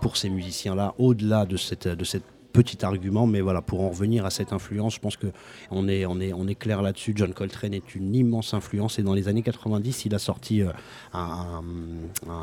[0.00, 2.24] pour ces musiciens-là, au-delà de de cette
[2.54, 6.20] petit argument, mais voilà, pour en revenir à cette influence, je pense qu'on est, on
[6.20, 7.12] est, on est clair là-dessus.
[7.14, 10.70] John Coltrane est une immense influence et dans les années 90, il a sorti euh,
[11.12, 11.62] un,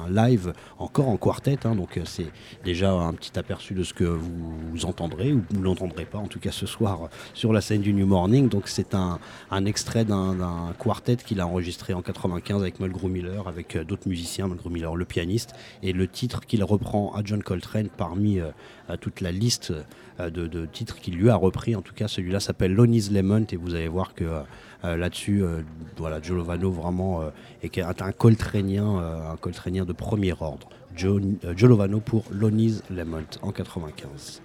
[0.10, 2.28] live encore en quartet, hein, donc euh, c'est
[2.66, 6.40] déjà un petit aperçu de ce que vous, entendrez ou vous l'entendrez pas, en tout
[6.40, 8.50] cas ce soir sur la scène du New Morning.
[8.50, 9.20] Donc c'est un,
[9.66, 14.50] extrait d'un quartet qu'il a enregistré en 95 avec Mulgrew Miller, avec euh, d'autres musiciens,
[14.50, 15.54] Mulgrew Miller le pianiste,
[15.84, 18.42] et le titre qu'il reprend à John Coltrane parmi
[19.00, 19.74] toute la liste
[20.22, 21.76] euh, de, titres qu'il lui a repris.
[21.76, 24.42] En tout cas, celui-là s'appelle Lonnie's Lemon et vous allez voir que euh,
[24.84, 25.44] euh, là-dessus,
[25.98, 27.24] voilà, Joe Lovano vraiment
[27.62, 30.70] est un coltrénien, un de premier ordre.
[30.96, 31.22] Joe,
[31.56, 34.42] Joe Lovano pour Lonnie's Lemon en 95.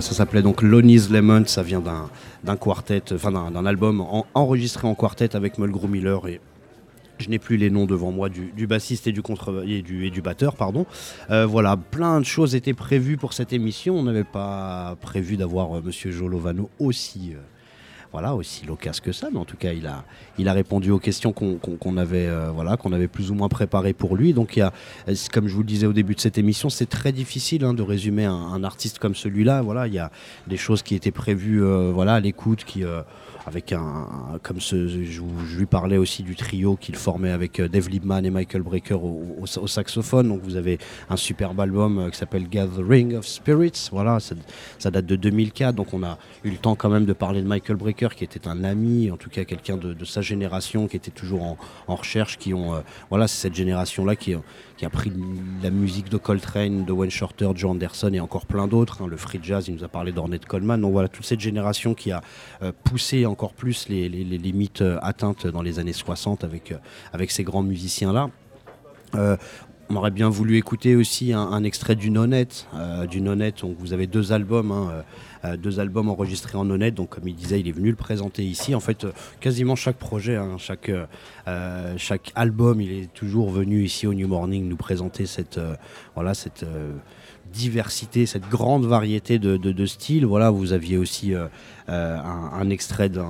[0.00, 4.94] Ça s'appelait donc Lonnie's Lemon, ça vient d'un, quartet, enfin d'un, album en- enregistré en
[4.94, 6.40] quartet avec Mulgrew Miller et
[7.18, 9.20] je n'ai plus les noms devant moi du, bassiste et du,
[9.66, 10.56] et du, et du batteur.
[10.56, 10.86] Pardon.
[11.30, 13.94] Euh, voilà, plein de choses étaient prévues pour cette émission.
[13.96, 17.40] On n'avait pas prévu d'avoir euh, Monsieur Jolovano aussi, euh,
[18.12, 21.96] voilà, aussi loquace que ça, mais en tout cas, il a, répondu aux questions qu'on,
[21.96, 24.32] avait, euh, voilà, qu'on avait plus ou moins préparées pour lui.
[24.32, 24.72] Donc, il y a,
[25.32, 27.82] comme je vous le disais au début de cette émission, c'est très difficile hein, de
[27.82, 29.62] résumer un, un artiste comme celui-là.
[29.62, 30.10] Voilà, il y a
[30.48, 33.02] des choses qui étaient prévues, euh, voilà, à l'écoute, qui euh,
[33.46, 38.24] avec un, comme je, lui parlais aussi du trio qu'il formait avec euh, Dave Liebman
[38.24, 40.28] et Michael Brecker au, saxophone.
[40.28, 43.88] Donc vous avez un superbe album euh, qui s'appelle Gathering of Spirits.
[43.92, 45.74] Voilà, ça, date de 2004.
[45.74, 48.46] Donc on a eu le temps quand même de parler de Michael Brecker, qui était
[48.46, 51.42] un ami, en tout cas quelqu'un de, sa génération, qui était toujours
[51.86, 52.80] en, recherche, qui ont, euh,
[53.10, 54.34] voilà, c'est cette génération-là qui,
[54.80, 55.12] qui a pris
[55.62, 59.02] la musique de Coltrane, de Wayne Shorter, Joe Anderson et encore plein d'autres.
[59.02, 59.06] hein.
[59.06, 60.80] Le free jazz, il nous a parlé d'Ornette Coleman.
[60.80, 62.22] Donc voilà, toute cette génération qui a
[62.62, 66.78] euh, poussé encore plus les, limites atteintes dans les années 60 avec, euh,
[67.12, 68.30] avec ces grands musiciens-là.
[69.16, 69.36] Euh,
[69.90, 72.66] on aurait bien voulu écouter aussi un, extrait du Nonette.
[72.74, 75.02] Euh, du donc vous avez deux albums, hein, euh,
[75.52, 76.94] euh, deux albums enregistrés en Nonette.
[76.94, 78.74] Donc comme il disait, il est venu le présenter ici.
[78.76, 80.90] En fait, euh, quasiment chaque projet, hein, chaque,
[81.96, 85.60] chaque album, il est toujours venu ici au New Morning nous présenter cette,
[86.14, 86.64] voilà, cette
[87.52, 90.24] diversité, cette grande variété de, de- de styles.
[90.24, 91.32] Voilà, vous aviez aussi
[91.88, 93.20] un, un extrait de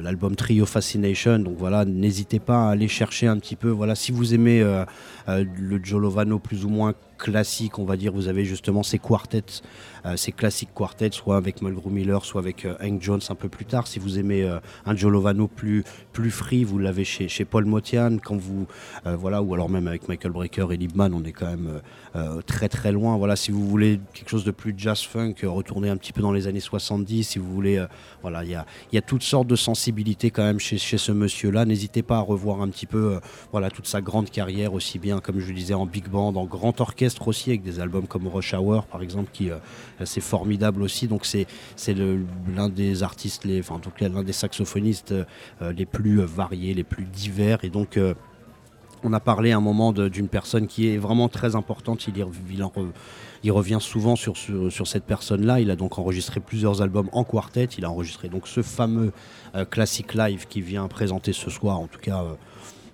[0.00, 1.38] l'album Trio Fascination.
[1.38, 3.68] Donc voilà, n'hésitez pas à aller chercher un petit peu.
[3.70, 4.84] Voilà, si vous aimez euh,
[5.28, 9.62] euh, le Jolovano plus ou moins classique, on va dire, vous avez justement ces quartets,
[10.06, 13.48] euh, ces classiques quartets, soit avec Mulgrew Miller, soit avec euh, Hank Jones un peu
[13.48, 13.86] plus tard.
[13.86, 18.18] Si vous aimez euh, un Jolovano plus plus free, vous l'avez chez, Paul Motian.
[18.24, 18.66] Quand vous
[19.06, 21.80] euh, voilà, ou alors même avec Michael Brecker et Liebman, on est quand même euh,
[22.16, 23.16] euh, très très loin.
[23.16, 26.22] Voilà, si vous voulez quelque chose de plus jazz funk, euh, retournez un petit peu
[26.22, 27.07] dans les années 70.
[27.22, 27.86] Si vous voulez, euh,
[28.22, 31.64] voilà, il y a, toutes sortes de sensibilités quand même chez, ce monsieur-là.
[31.64, 33.20] N'hésitez pas à revoir un petit peu, euh,
[33.50, 36.44] voilà, toute sa grande carrière, aussi bien comme je le disais en big band, en
[36.44, 39.56] grand orchestre aussi, avec des albums comme Rush Hour par exemple, qui euh,
[40.04, 41.08] c'est formidable aussi.
[41.08, 41.46] Donc c'est
[42.54, 45.14] l'un des artistes, en tout cas l'un des saxophonistes
[45.60, 47.98] les plus variés, les plus divers, et donc
[49.02, 52.06] on a parlé à un moment d'une personne qui est vraiment très importante.
[52.08, 52.72] Il, y il en
[53.44, 55.60] il revient souvent sur, cette personne-là.
[55.60, 57.64] Il a donc enregistré plusieurs albums en quartet.
[57.78, 59.12] Il a enregistré donc ce fameux
[59.54, 62.24] euh, classique live qui vient présenter ce soir, en tout cas.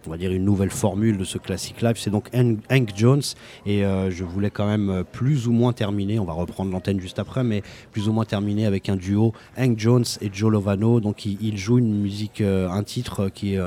[0.07, 3.23] On va dire une nouvelle formule de ce classique live, c'est donc Hank Jones
[3.67, 7.01] et euh, je voulais quand même euh, plus ou moins terminer, on va reprendre l'antenne
[7.01, 7.63] juste après, mais
[7.93, 11.01] plus ou moins terminer avec un duo Hank Jones et Joe Lovano.
[11.01, 13.61] Donc ils jouent une musique, euh, un titre qui est,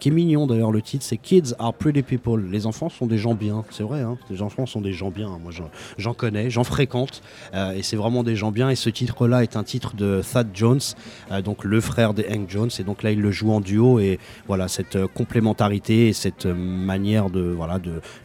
[0.00, 0.72] qui est mignon d'ailleurs.
[0.72, 2.50] Le titre c'est Kids are pretty people.
[2.50, 4.00] Les enfants sont des gens bien, c'est vrai.
[4.02, 5.38] Hein les enfants sont des gens bien.
[5.42, 5.52] Moi
[5.96, 7.22] j'en- connais, j'en fréquente
[7.54, 8.70] et c'est vraiment des gens bien.
[8.70, 10.80] Et ce titre-là est un titre de Thad Jones,
[11.44, 12.70] donc le frère de Hank Jones.
[12.78, 15.06] Et donc là il le joue en duo et voilà cette euh,
[15.72, 17.56] et cette manière de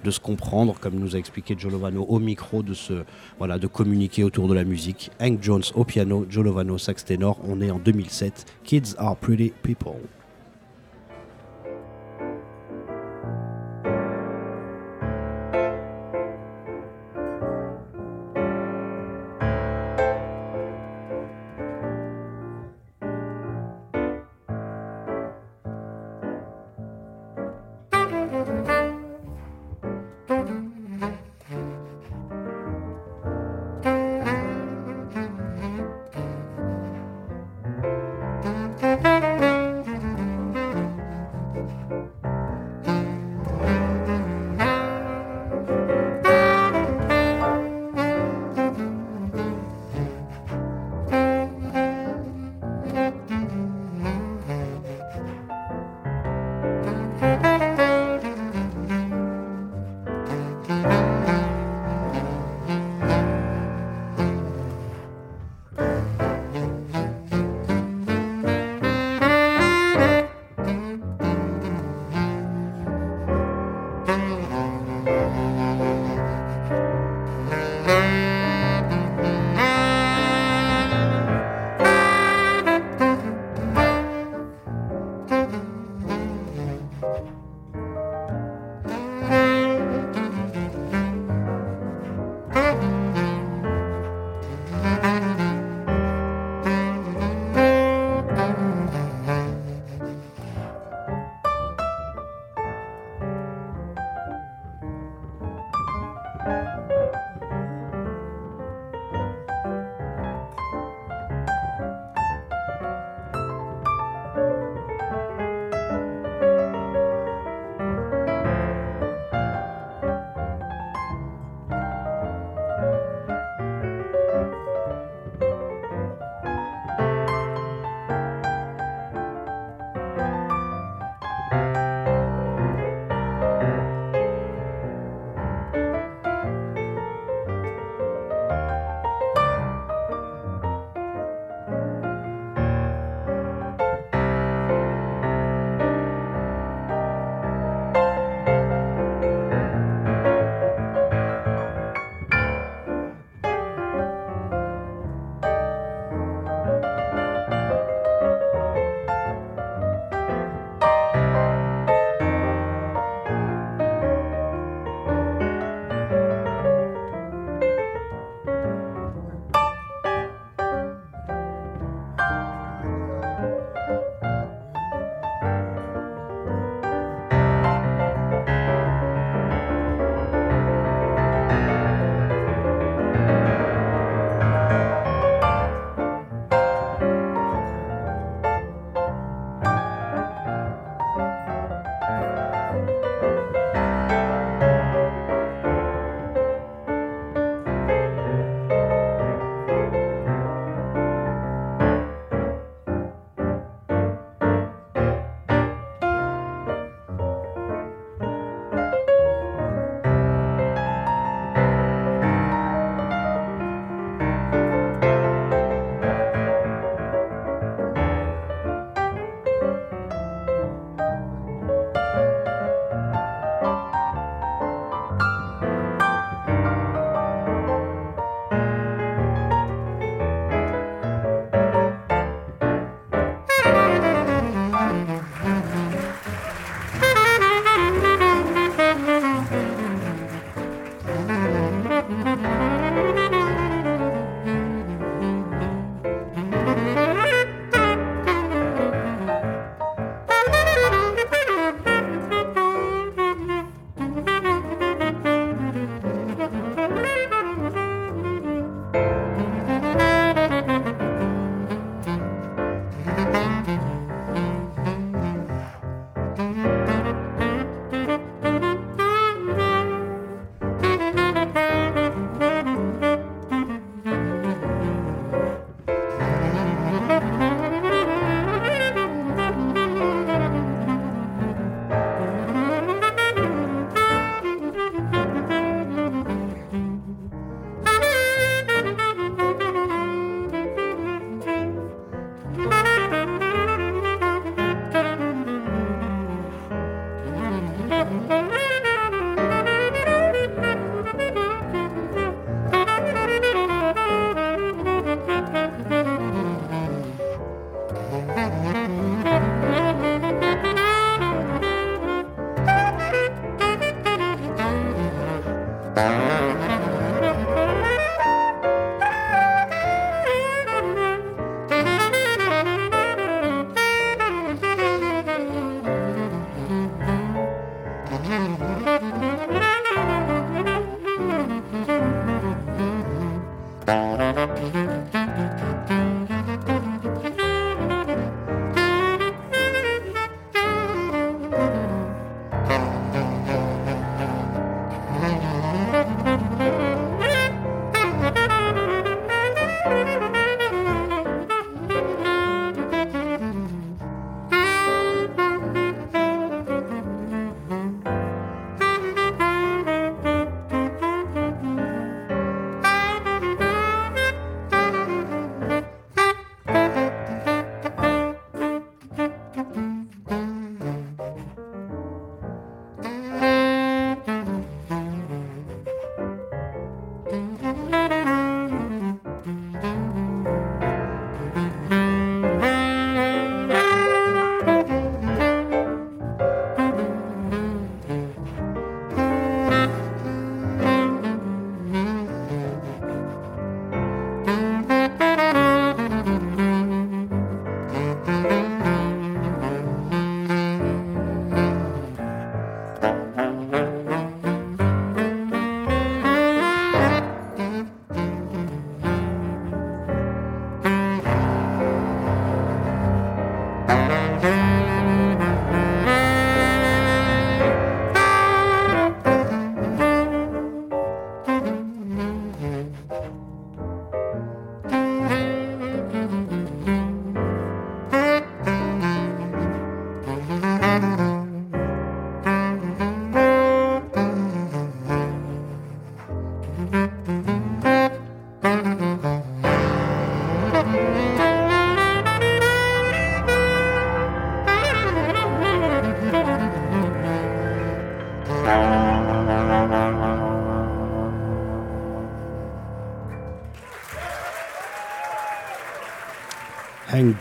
[0.09, 3.03] se comprendre, comme nous a expliqué Joe Lovano au micro, de se
[3.37, 5.11] voilà de communiquer autour de la musique.
[5.19, 7.39] Hank Jones au piano, Joe Lovano sax ténor.
[7.47, 8.45] On est en 2007.
[8.63, 9.95] Kids are pretty people.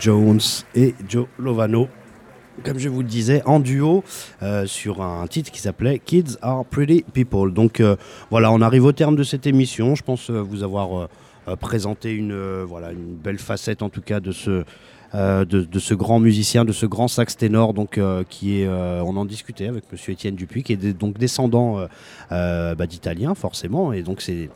[0.03, 0.41] Jones
[0.75, 1.87] et Joe Lovano.
[2.65, 4.03] Comme je vous le disais, en duo
[4.41, 7.53] euh, sur un titre qui s'appelait Kids Are Pretty People.
[7.53, 7.95] Donc euh,
[8.29, 9.95] voilà, on arrive au terme de cette émission.
[9.95, 11.07] Je pense euh, vous avoir
[11.61, 16.85] présenté une, voilà, une belle facette en tout cas de ce, grand musicien, de ce
[16.85, 17.99] grand sax ténor, donc
[18.29, 21.85] qui est, on en discutait avec Monsieur Étienne Dupuis, qui est donc descendant
[22.29, 24.49] bah, d'Italiens forcément, et donc c'est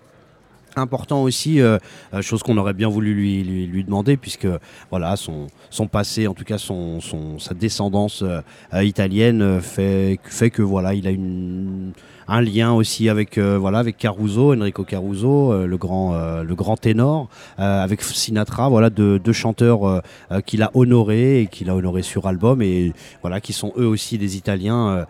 [0.78, 1.78] important aussi, euh,
[2.14, 4.48] euh, chose qu'on aurait bien voulu lui, demander, puisque
[4.90, 5.48] voilà son,
[5.88, 7.00] passé, en tout cas son,
[7.40, 11.94] sa descendance euh, italienne fait, fait que voilà il a une,
[12.28, 16.56] un lien aussi avec euh, voilà avec Caruso, Enrico Caruso, euh, le grand euh, le
[16.56, 20.02] grand ténor, avec Sinatra, voilà deux, chanteurs
[20.46, 24.18] qu'il a honorés et qu'il a honorés sur album et voilà qui sont eux aussi
[24.18, 25.06] des Italiens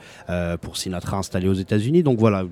[0.62, 2.04] pour Sinatra installé aux États-Unis.
[2.04, 2.44] Donc voilà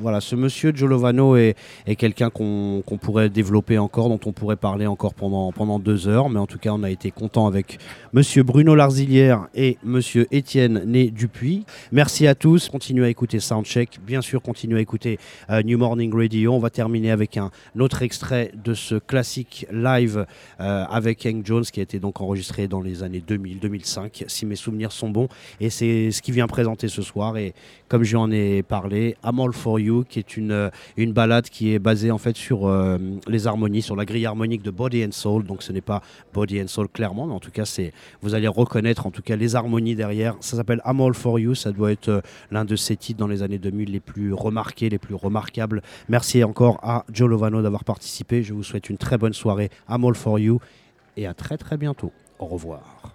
[0.00, 1.56] voilà ce monsieur Giolovano est,
[1.86, 6.08] est quelqu'un qu'on qu'on pourrait développer encore, dont on pourrait parler encore pendant pendant deux
[6.08, 7.78] heures, mais en tout cas on a été content avec
[8.12, 11.64] Monsieur Bruno Larzilière et Monsieur Étienne Né Dupuis.
[11.92, 12.68] Merci à tous.
[12.68, 14.00] Continuez à écouter Soundcheck.
[14.10, 15.20] Bien sûr, continuez à écouter
[15.50, 16.52] euh, New Morning Radio.
[16.52, 20.26] On va terminer avec un autre extrait de ce classique live
[20.58, 24.56] euh, avec Hank Jones qui a été donc enregistré dans les années 2000-2005, si mes
[24.56, 25.28] souvenirs sont bons.
[25.60, 27.36] Et c'est ce qui vient présenter ce soir.
[27.36, 27.54] Et
[27.86, 31.72] comme j'en ai parlé, I'm All For You, qui est une, euh, une balade qui
[31.72, 32.68] est basée en fait sur
[33.28, 35.44] les harmonies, sur la grille harmonique de Body and Soul.
[35.44, 36.02] Donc ce n'est pas
[36.34, 37.92] Body and Soul clairement, mais en tout cas c'est
[38.22, 40.34] vous allez reconnaître en tout cas les harmonies derrière.
[40.40, 43.44] Ça s'appelle I'm All For You, ça doit être l'un de ces titres dans les
[43.44, 45.82] années 2000 les plus remarqués, les plus remarquables.
[46.08, 48.42] Merci encore à Joe Lovano d'avoir participé.
[48.42, 49.70] Je vous souhaite une très bonne soirée.
[49.88, 50.58] I'm All For You
[51.16, 52.12] et à très très bientôt.
[52.38, 53.14] Au revoir.